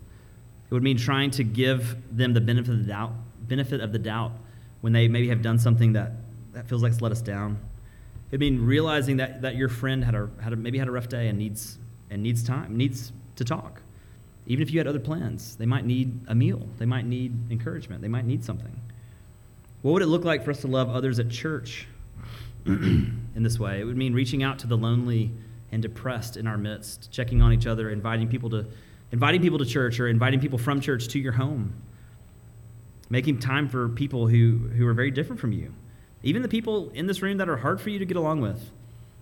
It 0.69 0.73
would 0.73 0.83
mean 0.83 0.97
trying 0.97 1.31
to 1.31 1.43
give 1.43 1.95
them 2.15 2.33
the 2.33 2.41
benefit 2.41 2.71
of 2.71 2.79
the 2.79 2.87
doubt, 2.87 3.13
benefit 3.47 3.81
of 3.81 3.91
the 3.91 3.99
doubt 3.99 4.31
when 4.81 4.93
they 4.93 5.07
maybe 5.07 5.29
have 5.29 5.41
done 5.41 5.59
something 5.59 5.93
that, 5.93 6.11
that 6.53 6.67
feels 6.67 6.83
like 6.83 6.91
it's 6.91 7.01
let 7.01 7.11
us 7.11 7.21
down. 7.21 7.57
It 8.27 8.33
would 8.33 8.39
mean 8.39 8.65
realizing 8.65 9.17
that, 9.17 9.41
that 9.43 9.55
your 9.55 9.69
friend 9.69 10.03
had 10.03 10.15
a, 10.15 10.29
had 10.41 10.53
a, 10.53 10.55
maybe 10.55 10.77
had 10.77 10.87
a 10.87 10.91
rough 10.91 11.07
day 11.07 11.27
and 11.27 11.37
needs, 11.37 11.77
and 12.09 12.21
needs 12.21 12.43
time, 12.43 12.75
needs 12.75 13.11
to 13.37 13.43
talk. 13.43 13.81
Even 14.47 14.61
if 14.61 14.71
you 14.71 14.79
had 14.79 14.87
other 14.87 14.99
plans, 14.99 15.55
they 15.55 15.65
might 15.65 15.85
need 15.85 16.19
a 16.27 16.35
meal. 16.35 16.67
They 16.77 16.85
might 16.85 17.05
need 17.05 17.51
encouragement. 17.51 18.01
They 18.01 18.07
might 18.07 18.25
need 18.25 18.43
something. 18.43 18.79
What 19.85 19.91
would 19.91 20.01
it 20.01 20.07
look 20.07 20.25
like 20.25 20.43
for 20.43 20.49
us 20.49 20.61
to 20.61 20.67
love 20.67 20.89
others 20.89 21.19
at 21.19 21.29
church 21.29 21.85
in 22.65 23.29
this 23.35 23.59
way? 23.59 23.79
It 23.79 23.83
would 23.83 23.95
mean 23.95 24.15
reaching 24.15 24.41
out 24.41 24.57
to 24.59 24.67
the 24.67 24.75
lonely 24.75 25.29
and 25.71 25.79
depressed 25.79 26.37
in 26.37 26.47
our 26.47 26.57
midst, 26.57 27.11
checking 27.11 27.43
on 27.43 27.53
each 27.53 27.67
other, 27.67 27.91
inviting 27.91 28.27
people 28.27 28.49
to 28.49 28.65
inviting 29.11 29.43
people 29.43 29.59
to 29.59 29.65
church 29.65 29.99
or 29.99 30.07
inviting 30.07 30.39
people 30.39 30.57
from 30.57 30.81
church 30.81 31.09
to 31.09 31.19
your 31.19 31.33
home. 31.33 31.75
Making 33.11 33.37
time 33.37 33.69
for 33.69 33.87
people 33.87 34.27
who, 34.27 34.57
who 34.75 34.87
are 34.87 34.95
very 34.95 35.11
different 35.11 35.39
from 35.39 35.51
you. 35.51 35.71
Even 36.23 36.41
the 36.41 36.47
people 36.47 36.89
in 36.95 37.05
this 37.05 37.21
room 37.21 37.37
that 37.37 37.47
are 37.47 37.57
hard 37.57 37.79
for 37.79 37.91
you 37.91 37.99
to 37.99 38.05
get 38.05 38.17
along 38.17 38.41
with. 38.41 38.71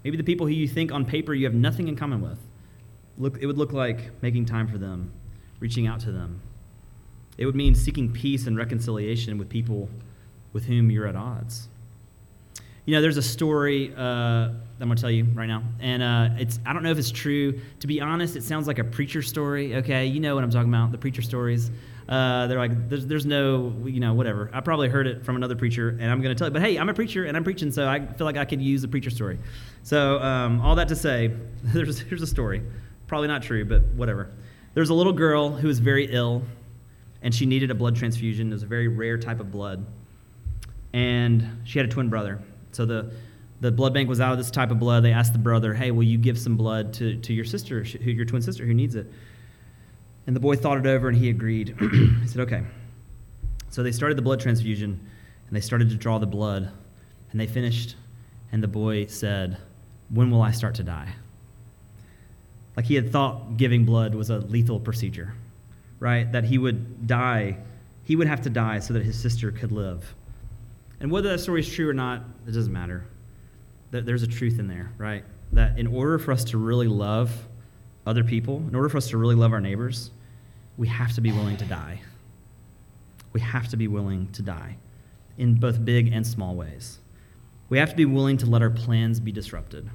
Maybe 0.05 0.15
the 0.15 0.23
people 0.23 0.47
who 0.47 0.53
you 0.53 0.69
think 0.69 0.93
on 0.93 1.03
paper 1.03 1.33
you 1.33 1.43
have 1.43 1.53
nothing 1.53 1.89
in 1.89 1.97
common 1.97 2.21
with. 2.21 2.39
Look, 3.17 3.37
it 3.41 3.47
would 3.47 3.57
look 3.57 3.73
like 3.73 4.11
making 4.23 4.45
time 4.45 4.69
for 4.69 4.77
them, 4.77 5.11
reaching 5.59 5.87
out 5.87 5.99
to 5.99 6.13
them. 6.13 6.39
It 7.37 7.47
would 7.47 7.55
mean 7.55 7.75
seeking 7.75 8.13
peace 8.13 8.47
and 8.47 8.55
reconciliation 8.55 9.37
with 9.37 9.49
people 9.49 9.89
with 10.53 10.65
whom 10.65 10.89
you're 10.89 11.07
at 11.07 11.15
odds. 11.15 11.67
You 12.85 12.93
know, 12.93 13.01
there's 13.01 13.17
a 13.17 13.21
story 13.21 13.93
uh, 13.95 14.01
I'm 14.83 14.89
going 14.89 14.95
to 14.95 15.01
tell 15.01 15.11
you 15.11 15.25
right 15.33 15.47
now, 15.47 15.63
and 15.79 16.03
uh, 16.03 16.29
it's 16.37 16.59
I 16.65 16.73
don't 16.73 16.83
know 16.83 16.91
if 16.91 16.97
it's 16.97 17.11
true. 17.11 17.59
To 17.79 17.87
be 17.87 18.01
honest, 18.01 18.35
it 18.35 18.43
sounds 18.43 18.67
like 18.67 18.79
a 18.79 18.83
preacher 18.83 19.21
story. 19.21 19.75
Okay, 19.77 20.05
you 20.05 20.19
know 20.19 20.35
what 20.35 20.43
I'm 20.43 20.49
talking 20.49 20.67
about, 20.67 20.91
the 20.91 20.97
preacher 20.97 21.21
stories. 21.21 21.71
Uh, 22.09 22.47
they're 22.47 22.57
like, 22.57 22.89
there's, 22.89 23.07
there's 23.07 23.25
no, 23.25 23.73
you 23.85 24.01
know, 24.01 24.13
whatever. 24.13 24.49
I 24.51 24.59
probably 24.59 24.89
heard 24.89 25.07
it 25.07 25.23
from 25.23 25.37
another 25.37 25.55
preacher, 25.55 25.89
and 25.89 26.11
I'm 26.11 26.21
going 26.21 26.35
to 26.35 26.37
tell 26.37 26.47
you. 26.47 26.51
But 26.51 26.61
hey, 26.61 26.77
I'm 26.77 26.89
a 26.89 26.93
preacher, 26.93 27.23
and 27.23 27.37
I'm 27.37 27.45
preaching, 27.45 27.71
so 27.71 27.87
I 27.87 28.05
feel 28.05 28.25
like 28.25 28.35
I 28.35 28.43
could 28.43 28.61
use 28.61 28.83
a 28.83 28.89
preacher 28.89 29.09
story. 29.09 29.39
So 29.83 30.19
um, 30.19 30.59
all 30.59 30.75
that 30.75 30.89
to 30.89 30.95
say, 30.95 31.31
there's, 31.63 31.99
here's 31.99 32.21
a 32.21 32.27
story. 32.27 32.61
Probably 33.07 33.29
not 33.29 33.43
true, 33.43 33.63
but 33.63 33.83
whatever. 33.95 34.29
There's 34.73 34.89
a 34.89 34.93
little 34.93 35.13
girl 35.13 35.49
who 35.51 35.67
was 35.67 35.79
very 35.79 36.07
ill, 36.11 36.43
and 37.21 37.33
she 37.33 37.45
needed 37.45 37.71
a 37.71 37.75
blood 37.75 37.95
transfusion. 37.95 38.49
It 38.49 38.53
was 38.53 38.63
a 38.63 38.67
very 38.67 38.89
rare 38.89 39.17
type 39.17 39.39
of 39.39 39.51
blood. 39.51 39.85
And 40.93 41.61
she 41.65 41.79
had 41.79 41.87
a 41.87 41.91
twin 41.91 42.09
brother. 42.09 42.39
So 42.71 42.85
the, 42.85 43.11
the 43.61 43.71
blood 43.71 43.93
bank 43.93 44.07
was 44.07 44.21
out 44.21 44.31
of 44.31 44.37
this 44.37 44.51
type 44.51 44.71
of 44.71 44.79
blood. 44.79 45.03
They 45.03 45.11
asked 45.11 45.33
the 45.33 45.39
brother, 45.39 45.73
hey, 45.73 45.91
will 45.91 46.03
you 46.03 46.17
give 46.17 46.37
some 46.37 46.55
blood 46.55 46.93
to, 46.93 47.17
to 47.17 47.33
your 47.33 47.45
sister, 47.45 47.83
who, 47.83 48.11
your 48.11 48.25
twin 48.25 48.41
sister, 48.41 48.65
who 48.65 48.73
needs 48.73 48.95
it? 48.95 49.11
And 50.27 50.35
the 50.35 50.39
boy 50.39 50.55
thought 50.55 50.77
it 50.77 50.85
over 50.85 51.07
and 51.09 51.17
he 51.17 51.29
agreed. 51.29 51.75
he 52.21 52.27
said, 52.27 52.41
okay. 52.41 52.63
So 53.69 53.81
they 53.81 53.91
started 53.91 54.17
the 54.17 54.21
blood 54.21 54.39
transfusion 54.39 54.99
and 55.47 55.55
they 55.55 55.61
started 55.61 55.89
to 55.89 55.95
draw 55.95 56.19
the 56.19 56.27
blood 56.27 56.71
and 57.31 57.39
they 57.39 57.47
finished. 57.47 57.95
And 58.51 58.61
the 58.61 58.67
boy 58.67 59.07
said, 59.07 59.57
When 60.09 60.29
will 60.29 60.41
I 60.41 60.51
start 60.51 60.75
to 60.75 60.83
die? 60.83 61.13
Like 62.77 62.85
he 62.85 62.95
had 62.95 63.11
thought 63.11 63.57
giving 63.57 63.83
blood 63.85 64.15
was 64.15 64.29
a 64.29 64.37
lethal 64.37 64.79
procedure, 64.79 65.33
right? 65.99 66.31
That 66.31 66.43
he 66.43 66.57
would 66.57 67.07
die, 67.07 67.57
he 68.03 68.15
would 68.15 68.27
have 68.27 68.41
to 68.43 68.49
die 68.49 68.79
so 68.79 68.93
that 68.93 69.03
his 69.03 69.19
sister 69.19 69.51
could 69.51 69.71
live. 69.71 70.13
And 71.03 71.11
whether 71.11 71.29
that 71.29 71.39
story 71.39 71.59
is 71.59 71.69
true 71.69 71.89
or 71.89 71.93
not, 71.93 72.23
it 72.47 72.51
doesn't 72.51 72.71
matter. 72.71 73.05
There's 73.91 74.23
a 74.23 74.27
truth 74.27 74.57
in 74.57 74.67
there, 74.67 74.93
right? 74.97 75.25
That 75.51 75.77
in 75.77 75.85
order 75.85 76.17
for 76.17 76.31
us 76.31 76.45
to 76.45 76.57
really 76.57 76.87
love 76.87 77.29
other 78.07 78.23
people, 78.23 78.63
in 78.69 78.73
order 78.73 78.87
for 78.87 78.97
us 78.97 79.09
to 79.09 79.17
really 79.17 79.35
love 79.35 79.51
our 79.51 79.59
neighbors, 79.59 80.11
we 80.77 80.87
have 80.87 81.13
to 81.13 81.21
be 81.21 81.33
willing 81.33 81.57
to 81.57 81.65
die. 81.65 81.99
We 83.33 83.41
have 83.41 83.67
to 83.67 83.77
be 83.77 83.89
willing 83.89 84.31
to 84.31 84.41
die 84.41 84.77
in 85.37 85.55
both 85.55 85.83
big 85.83 86.11
and 86.13 86.25
small 86.25 86.55
ways. 86.55 86.99
We 87.67 87.77
have 87.79 87.89
to 87.89 87.95
be 87.95 88.05
willing 88.05 88.37
to 88.37 88.45
let 88.45 88.61
our 88.61 88.69
plans 88.69 89.19
be 89.19 89.33
disrupted. 89.33 89.89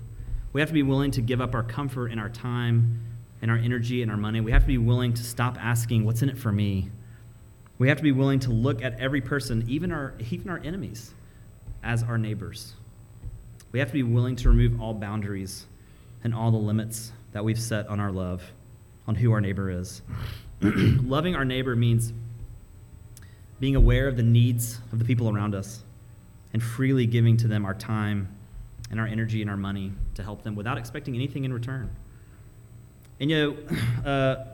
We 0.52 0.60
have 0.60 0.68
to 0.68 0.74
be 0.74 0.82
willing 0.82 1.10
to 1.12 1.22
give 1.22 1.40
up 1.40 1.54
our 1.54 1.62
comfort 1.62 2.08
and 2.08 2.20
our 2.20 2.28
time 2.28 3.00
and 3.40 3.50
our 3.50 3.56
energy 3.56 4.02
and 4.02 4.10
our 4.10 4.16
money. 4.18 4.42
We 4.42 4.52
have 4.52 4.62
to 4.62 4.68
be 4.68 4.78
willing 4.78 5.14
to 5.14 5.24
stop 5.24 5.56
asking, 5.58 6.04
What's 6.04 6.20
in 6.20 6.28
it 6.28 6.36
for 6.36 6.52
me? 6.52 6.90
We 7.78 7.88
have 7.88 7.96
to 7.98 8.02
be 8.02 8.12
willing 8.12 8.40
to 8.40 8.50
look 8.50 8.82
at 8.82 8.98
every 8.98 9.20
person, 9.20 9.64
even 9.68 9.92
our, 9.92 10.14
even 10.30 10.50
our 10.50 10.58
enemies, 10.58 11.12
as 11.82 12.02
our 12.02 12.18
neighbors. 12.18 12.74
We 13.70 13.78
have 13.78 13.88
to 13.88 13.94
be 13.94 14.02
willing 14.02 14.36
to 14.36 14.48
remove 14.48 14.80
all 14.80 14.94
boundaries 14.94 15.66
and 16.24 16.34
all 16.34 16.50
the 16.50 16.58
limits 16.58 17.12
that 17.32 17.44
we've 17.44 17.60
set 17.60 17.86
on 17.86 18.00
our 18.00 18.10
love, 18.10 18.42
on 19.06 19.14
who 19.14 19.32
our 19.32 19.40
neighbor 19.40 19.70
is. 19.70 20.02
Loving 20.60 21.36
our 21.36 21.44
neighbor 21.44 21.76
means 21.76 22.12
being 23.60 23.76
aware 23.76 24.08
of 24.08 24.16
the 24.16 24.22
needs 24.22 24.80
of 24.92 24.98
the 24.98 25.04
people 25.04 25.28
around 25.28 25.54
us 25.54 25.82
and 26.52 26.62
freely 26.62 27.06
giving 27.06 27.36
to 27.36 27.48
them 27.48 27.64
our 27.64 27.74
time 27.74 28.34
and 28.90 28.98
our 28.98 29.06
energy 29.06 29.42
and 29.42 29.50
our 29.50 29.56
money 29.56 29.92
to 30.14 30.22
help 30.22 30.42
them 30.42 30.54
without 30.54 30.78
expecting 30.78 31.14
anything 31.14 31.44
in 31.44 31.52
return. 31.52 31.94
And 33.20 33.30
you 33.30 33.36
know, 33.36 33.56
uh, 34.08 34.44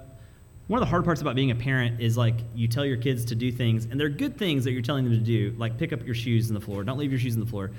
one 0.67 0.81
of 0.81 0.87
the 0.87 0.91
hard 0.91 1.05
parts 1.05 1.21
about 1.21 1.35
being 1.35 1.51
a 1.51 1.55
parent 1.55 2.01
is 2.01 2.17
like 2.17 2.37
you 2.55 2.69
tell 2.69 2.87
your 2.87 2.97
kids 2.97 3.27
to 3.27 3.35
do 3.35 3.53
things, 3.53 3.85
and 3.85 4.01
they're 4.01 4.09
good 4.09 4.39
things 4.39 4.65
that 4.65 4.73
you're 4.73 4.83
telling 4.83 5.05
them 5.05 5.13
to 5.13 5.19
do, 5.19 5.55
like 5.59 5.77
pick 5.77 5.93
up 5.93 6.05
your 6.05 6.15
shoes 6.15 6.49
in 6.49 6.55
the 6.55 6.61
floor, 6.61 6.83
don't 6.85 6.99
leave 6.99 7.11
your 7.11 7.21
shoes 7.21 7.35
in 7.35 7.41
the 7.41 7.47
floor. 7.47 7.71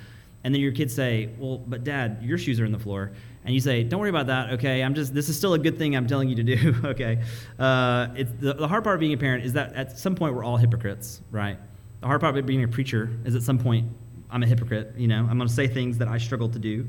And 0.43 0.53
then 0.53 0.61
your 0.61 0.71
kids 0.71 0.93
say, 0.93 1.29
Well, 1.39 1.57
but 1.57 1.83
dad, 1.83 2.19
your 2.21 2.37
shoes 2.37 2.59
are 2.59 2.65
in 2.65 2.71
the 2.71 2.79
floor. 2.79 3.11
And 3.43 3.53
you 3.55 3.59
say, 3.59 3.83
Don't 3.83 3.99
worry 3.99 4.11
about 4.11 4.27
that, 4.27 4.51
okay? 4.53 4.83
I'm 4.83 4.93
just, 4.93 5.11
this 5.11 5.27
is 5.27 5.35
still 5.35 5.55
a 5.55 5.59
good 5.59 5.79
thing 5.79 5.95
I'm 5.95 6.05
telling 6.05 6.29
you 6.29 6.35
to 6.35 6.43
do, 6.43 6.75
okay? 6.85 7.23
Uh, 7.57 8.09
it's, 8.15 8.31
the, 8.39 8.53
the 8.53 8.67
hard 8.67 8.83
part 8.83 8.95
of 8.95 8.99
being 8.99 9.13
a 9.13 9.17
parent 9.17 9.43
is 9.43 9.53
that 9.53 9.73
at 9.73 9.97
some 9.97 10.15
point 10.15 10.35
we're 10.35 10.43
all 10.43 10.57
hypocrites, 10.57 11.21
right? 11.31 11.57
The 12.01 12.07
hard 12.07 12.21
part 12.21 12.37
of 12.37 12.45
being 12.45 12.63
a 12.63 12.67
preacher 12.67 13.09
is 13.25 13.33
at 13.33 13.41
some 13.41 13.57
point 13.57 13.87
I'm 14.29 14.43
a 14.43 14.45
hypocrite, 14.45 14.93
you 14.95 15.07
know? 15.07 15.25
I'm 15.27 15.37
going 15.37 15.47
to 15.47 15.53
say 15.53 15.67
things 15.67 15.97
that 15.97 16.07
I 16.07 16.19
struggle 16.19 16.49
to 16.49 16.59
do. 16.59 16.87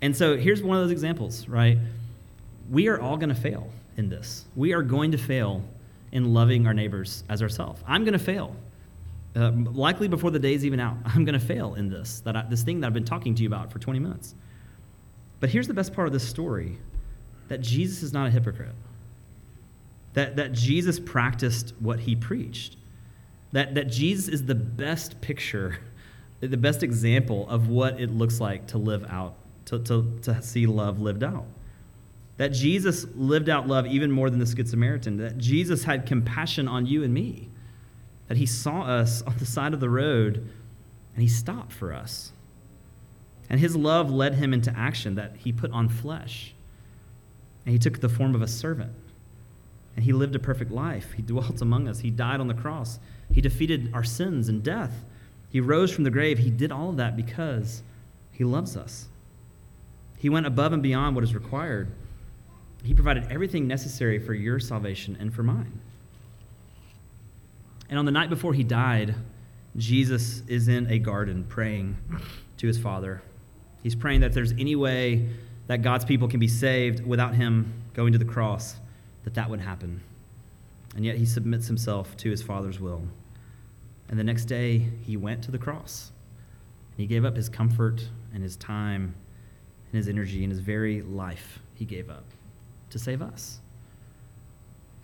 And 0.00 0.16
so 0.16 0.38
here's 0.38 0.62
one 0.62 0.78
of 0.78 0.84
those 0.84 0.92
examples, 0.92 1.46
right? 1.46 1.76
We 2.70 2.88
are 2.88 2.98
all 2.98 3.18
going 3.18 3.28
to 3.28 3.34
fail 3.34 3.70
in 3.98 4.08
this. 4.08 4.46
We 4.56 4.72
are 4.72 4.82
going 4.82 5.12
to 5.12 5.18
fail 5.18 5.62
in 6.12 6.32
loving 6.32 6.66
our 6.66 6.72
neighbors 6.72 7.24
as 7.28 7.42
ourselves. 7.42 7.82
I'm 7.86 8.04
going 8.04 8.14
to 8.14 8.18
fail 8.18 8.56
uh, 9.36 9.52
likely 9.72 10.08
before 10.08 10.30
the 10.30 10.38
day's 10.38 10.64
even 10.64 10.80
out, 10.80 10.96
I'm 11.04 11.24
going 11.24 11.38
to 11.38 11.44
fail 11.44 11.74
in 11.74 11.88
this, 11.88 12.20
that 12.20 12.36
I, 12.36 12.42
this 12.48 12.62
thing 12.62 12.80
that 12.80 12.86
I've 12.86 12.94
been 12.94 13.04
talking 13.04 13.34
to 13.34 13.42
you 13.42 13.48
about 13.48 13.72
for 13.72 13.78
20 13.78 13.98
minutes. 13.98 14.34
But 15.40 15.50
here's 15.50 15.68
the 15.68 15.74
best 15.74 15.92
part 15.92 16.08
of 16.08 16.12
this 16.12 16.26
story 16.26 16.78
that 17.48 17.60
Jesus 17.60 18.02
is 18.02 18.12
not 18.12 18.26
a 18.26 18.30
hypocrite, 18.30 18.74
that, 20.12 20.36
that 20.36 20.52
Jesus 20.52 21.00
practiced 21.00 21.72
what 21.78 22.00
he 22.00 22.14
preached, 22.14 22.76
that, 23.52 23.74
that 23.74 23.84
Jesus 23.84 24.28
is 24.28 24.44
the 24.44 24.54
best 24.54 25.20
picture, 25.20 25.78
the 26.40 26.56
best 26.56 26.82
example 26.82 27.48
of 27.48 27.68
what 27.68 27.98
it 28.00 28.10
looks 28.10 28.40
like 28.40 28.66
to 28.68 28.78
live 28.78 29.06
out, 29.08 29.36
to, 29.66 29.78
to, 29.78 30.18
to 30.22 30.42
see 30.42 30.66
love 30.66 31.00
lived 31.00 31.22
out. 31.22 31.46
That 32.38 32.52
Jesus 32.52 33.06
lived 33.14 33.48
out 33.48 33.68
love 33.68 33.86
even 33.86 34.10
more 34.10 34.30
than 34.30 34.38
the 34.38 34.46
Good 34.46 34.68
Samaritan, 34.68 35.18
that 35.18 35.38
Jesus 35.38 35.84
had 35.84 36.06
compassion 36.06 36.66
on 36.66 36.86
you 36.86 37.04
and 37.04 37.12
me 37.12 37.50
that 38.28 38.36
he 38.36 38.46
saw 38.46 38.82
us 38.82 39.22
on 39.22 39.36
the 39.38 39.46
side 39.46 39.74
of 39.74 39.80
the 39.80 39.90
road 39.90 40.48
and 41.14 41.22
he 41.22 41.28
stopped 41.28 41.72
for 41.72 41.92
us. 41.92 42.32
And 43.50 43.58
his 43.58 43.74
love 43.74 44.10
led 44.10 44.34
him 44.34 44.52
into 44.52 44.72
action 44.76 45.14
that 45.16 45.36
he 45.38 45.52
put 45.52 45.72
on 45.72 45.88
flesh. 45.88 46.54
And 47.64 47.72
he 47.72 47.78
took 47.78 48.00
the 48.00 48.08
form 48.10 48.34
of 48.34 48.42
a 48.42 48.46
servant. 48.46 48.92
And 49.96 50.04
he 50.04 50.12
lived 50.12 50.36
a 50.36 50.38
perfect 50.38 50.70
life. 50.70 51.12
He 51.12 51.22
dwelt 51.22 51.60
among 51.62 51.88
us. 51.88 52.00
He 52.00 52.10
died 52.10 52.40
on 52.40 52.46
the 52.46 52.54
cross. 52.54 53.00
He 53.32 53.40
defeated 53.40 53.90
our 53.94 54.04
sins 54.04 54.48
and 54.48 54.62
death. 54.62 55.04
He 55.48 55.60
rose 55.60 55.90
from 55.90 56.04
the 56.04 56.10
grave. 56.10 56.38
He 56.38 56.50
did 56.50 56.70
all 56.70 56.90
of 56.90 56.98
that 56.98 57.16
because 57.16 57.82
he 58.30 58.44
loves 58.44 58.76
us. 58.76 59.08
He 60.18 60.28
went 60.28 60.46
above 60.46 60.74
and 60.74 60.82
beyond 60.82 61.16
what 61.16 61.24
is 61.24 61.34
required. 61.34 61.90
He 62.82 62.94
provided 62.94 63.26
everything 63.30 63.66
necessary 63.66 64.18
for 64.18 64.34
your 64.34 64.58
salvation 64.58 65.16
and 65.18 65.32
for 65.32 65.42
mine. 65.42 65.80
And 67.90 67.98
on 67.98 68.04
the 68.04 68.12
night 68.12 68.30
before 68.30 68.54
he 68.54 68.62
died, 68.62 69.14
Jesus 69.76 70.42
is 70.46 70.68
in 70.68 70.90
a 70.90 70.98
garden 70.98 71.44
praying 71.44 71.96
to 72.58 72.66
his 72.66 72.78
Father. 72.78 73.22
He's 73.82 73.94
praying 73.94 74.20
that 74.20 74.28
if 74.28 74.34
there's 74.34 74.52
any 74.52 74.76
way 74.76 75.28
that 75.66 75.82
God's 75.82 76.04
people 76.04 76.28
can 76.28 76.40
be 76.40 76.48
saved 76.48 77.06
without 77.06 77.34
him 77.34 77.72
going 77.94 78.12
to 78.12 78.18
the 78.18 78.24
cross, 78.24 78.76
that 79.24 79.34
that 79.34 79.50
would 79.50 79.60
happen. 79.60 80.00
And 80.96 81.04
yet 81.04 81.16
he 81.16 81.26
submits 81.26 81.66
himself 81.66 82.16
to 82.18 82.30
his 82.30 82.42
Father's 82.42 82.80
will. 82.80 83.02
And 84.08 84.18
the 84.18 84.24
next 84.24 84.46
day, 84.46 84.88
he 85.02 85.16
went 85.16 85.42
to 85.44 85.50
the 85.50 85.58
cross. 85.58 86.10
And 86.92 87.00
he 87.00 87.06
gave 87.06 87.24
up 87.24 87.36
his 87.36 87.48
comfort 87.48 88.08
and 88.32 88.42
his 88.42 88.56
time 88.56 89.14
and 89.92 89.98
his 89.98 90.08
energy 90.08 90.42
and 90.42 90.50
his 90.50 90.60
very 90.60 91.02
life, 91.02 91.60
he 91.74 91.84
gave 91.84 92.10
up 92.10 92.24
to 92.90 92.98
save 92.98 93.22
us. 93.22 93.60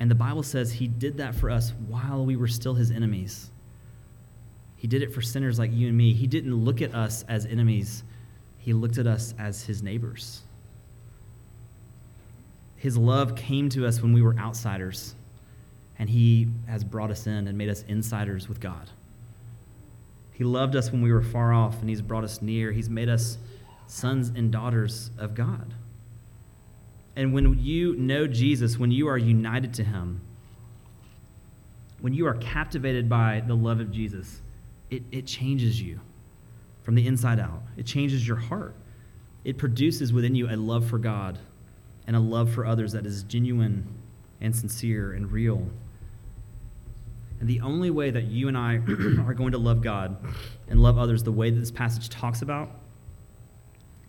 And 0.01 0.11
the 0.11 0.15
Bible 0.15 0.43
says 0.43 0.73
he 0.73 0.89
did 0.89 1.17
that 1.19 1.35
for 1.35 1.51
us 1.51 1.73
while 1.89 2.25
we 2.25 2.37
were 2.37 2.49
still 2.49 2.75
his 2.75 2.91
enemies. 2.91 3.51
He 4.77 4.89
did 4.89 5.03
it 5.03 5.15
for 5.15 5.23
sinners 5.23 5.59
like 5.59 5.73
you 5.73 5.89
and 5.89 5.97
me. 5.97 6.13
He 6.13 6.27
didn't 6.27 6.55
look 6.55 6.83
at 6.83 6.95
us 6.95 7.25
as 7.29 7.47
enemies, 7.47 8.03
he 8.59 8.73
looked 8.73 8.99
at 8.99 9.07
us 9.07 9.35
as 9.39 9.65
his 9.65 9.83
neighbors. 9.83 10.43
His 12.77 12.99
love 12.99 13.35
came 13.35 13.69
to 13.71 13.87
us 13.87 14.03
when 14.03 14.13
we 14.13 14.21
were 14.21 14.37
outsiders, 14.37 15.15
and 15.99 16.11
he 16.11 16.49
has 16.67 16.85
brought 16.85 17.11
us 17.11 17.27
in 17.27 17.49
and 17.49 17.57
made 17.57 17.71
us 17.71 17.83
insiders 17.89 18.49
with 18.49 18.61
God. 18.61 18.91
He 20.33 20.45
loved 20.45 20.77
us 20.77 20.91
when 20.91 21.01
we 21.01 21.13
were 21.13 21.23
far 21.23 21.53
off, 21.53 21.81
and 21.81 21.89
he's 21.89 22.03
brought 22.03 22.25
us 22.25 22.43
near. 22.43 22.73
He's 22.73 22.91
made 22.91 23.09
us 23.09 23.39
sons 23.87 24.33
and 24.35 24.51
daughters 24.51 25.11
of 25.17 25.35
God. 25.35 25.73
And 27.17 27.33
when 27.33 27.59
you 27.61 27.95
know 27.97 28.27
Jesus, 28.27 28.79
when 28.79 28.91
you 28.91 29.09
are 29.09 29.19
united 29.19 29.75
to 29.75 29.85
him, 29.85 30.21
when 32.01 32.13
you 32.13 32.27
are 32.27 32.35
captivated 32.35 33.09
by 33.09 33.43
the 33.47 33.55
love 33.55 33.81
of 33.81 33.91
Jesus, 33.91 34.43
it, 34.91 35.03
it 35.11 35.27
changes 35.27 35.81
you 35.81 36.01
from 36.83 36.95
the 36.95 37.07
inside 37.07 37.39
out. 37.39 37.63
It 37.77 37.87
changes 37.87 38.27
your 38.27 38.37
heart. 38.37 38.75
It 39.45 39.59
produces 39.59 40.13
within 40.13 40.35
you 40.35 40.49
a 40.51 40.57
love 40.57 40.87
for 40.87 40.99
God 40.99 41.39
and 42.07 42.17
a 42.17 42.21
love 42.21 42.53
for 42.53 42.67
others 42.67 42.93
that 42.93 43.07
is 43.07 43.23
genuine 43.23 43.87
and 44.41 44.55
sincere 44.55 45.13
and 45.13 45.31
real. 45.31 45.67
And 47.41 47.49
the 47.49 47.61
only 47.61 47.91
way 47.91 48.11
that 48.11 48.25
you 48.25 48.49
and 48.49 48.59
I 48.59 48.77
are 49.27 49.35
going 49.35 49.53
to 49.53 49.59
love 49.59 49.83
God 49.83 50.17
and 50.69 50.81
love 50.81 50.99
others 50.99 51.23
the 51.23 51.33
way 51.33 51.51
that 51.51 51.59
this 51.59 51.71
passage 51.71 52.09
talks 52.09 52.43
about 52.43 52.71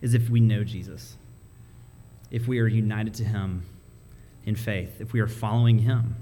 is 0.00 0.14
if 0.14 0.28
we 0.28 0.40
know 0.40 0.64
Jesus 0.64 1.16
if 2.30 2.46
we 2.48 2.58
are 2.60 2.66
united 2.66 3.14
to 3.14 3.24
Him 3.24 3.64
in 4.44 4.54
faith, 4.54 5.00
if 5.00 5.12
we 5.12 5.20
are 5.20 5.28
following 5.28 5.78
Him, 5.78 6.16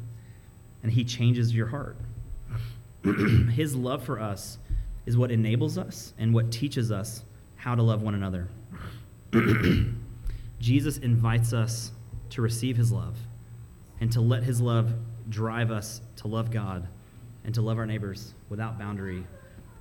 and 0.82 0.92
He 0.92 1.04
changes 1.04 1.54
your 1.54 1.66
heart. 1.66 1.96
His 3.52 3.74
love 3.74 4.04
for 4.04 4.20
us 4.20 4.58
is 5.06 5.16
what 5.16 5.30
enables 5.30 5.78
us 5.78 6.12
and 6.18 6.32
what 6.32 6.50
teaches 6.50 6.90
us 6.90 7.24
how 7.56 7.74
to 7.74 7.82
love 7.82 8.02
one 8.02 8.14
another. 8.14 8.48
Jesus 10.60 10.98
invites 10.98 11.52
us 11.52 11.92
to 12.30 12.42
receive 12.42 12.76
His 12.76 12.92
love 12.92 13.16
and 14.00 14.12
to 14.12 14.20
let 14.20 14.42
His 14.42 14.60
love 14.60 14.92
drive 15.28 15.70
us 15.70 16.00
to 16.16 16.28
love 16.28 16.50
God 16.50 16.86
and 17.44 17.54
to 17.54 17.62
love 17.62 17.78
our 17.78 17.86
neighbors 17.86 18.34
without 18.48 18.78
boundary 18.78 19.26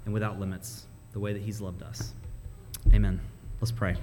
and 0.06 0.14
without 0.14 0.40
limits, 0.40 0.86
the 1.12 1.20
way 1.20 1.34
that 1.34 1.42
He's 1.42 1.62
loved 1.62 1.84
us. 1.84 2.14
Amen. 2.94 3.20
Let's 3.62 3.72
pray. 3.72 3.96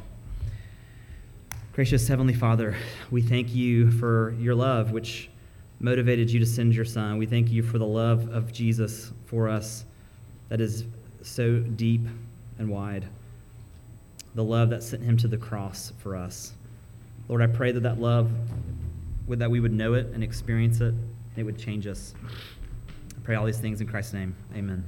Gracious 1.72 2.08
Heavenly 2.08 2.34
Father, 2.34 2.74
we 3.12 3.22
thank 3.22 3.54
you 3.54 3.92
for 3.92 4.34
your 4.40 4.56
love, 4.56 4.90
which 4.90 5.30
motivated 5.78 6.28
you 6.28 6.40
to 6.40 6.46
send 6.46 6.74
your 6.74 6.84
Son. 6.84 7.16
We 7.16 7.26
thank 7.26 7.48
you 7.48 7.62
for 7.62 7.78
the 7.78 7.86
love 7.86 8.28
of 8.34 8.52
Jesus 8.52 9.12
for 9.26 9.48
us 9.48 9.84
that 10.48 10.60
is 10.60 10.84
so 11.22 11.60
deep 11.60 12.00
and 12.58 12.68
wide, 12.68 13.06
the 14.34 14.42
love 14.42 14.70
that 14.70 14.82
sent 14.82 15.04
him 15.04 15.16
to 15.18 15.28
the 15.28 15.36
cross 15.36 15.92
for 15.98 16.16
us. 16.16 16.54
Lord, 17.28 17.40
I 17.40 17.46
pray 17.46 17.70
that 17.70 17.84
that 17.84 18.00
love, 18.00 18.32
that 19.28 19.48
we 19.48 19.60
would 19.60 19.72
know 19.72 19.94
it 19.94 20.06
and 20.06 20.24
experience 20.24 20.80
it, 20.80 20.92
and 20.92 21.36
it 21.36 21.44
would 21.44 21.56
change 21.56 21.86
us. 21.86 22.14
I 23.16 23.20
pray 23.22 23.36
all 23.36 23.46
these 23.46 23.58
things 23.58 23.80
in 23.80 23.86
Christ's 23.86 24.14
name. 24.14 24.34
Amen. 24.56 24.84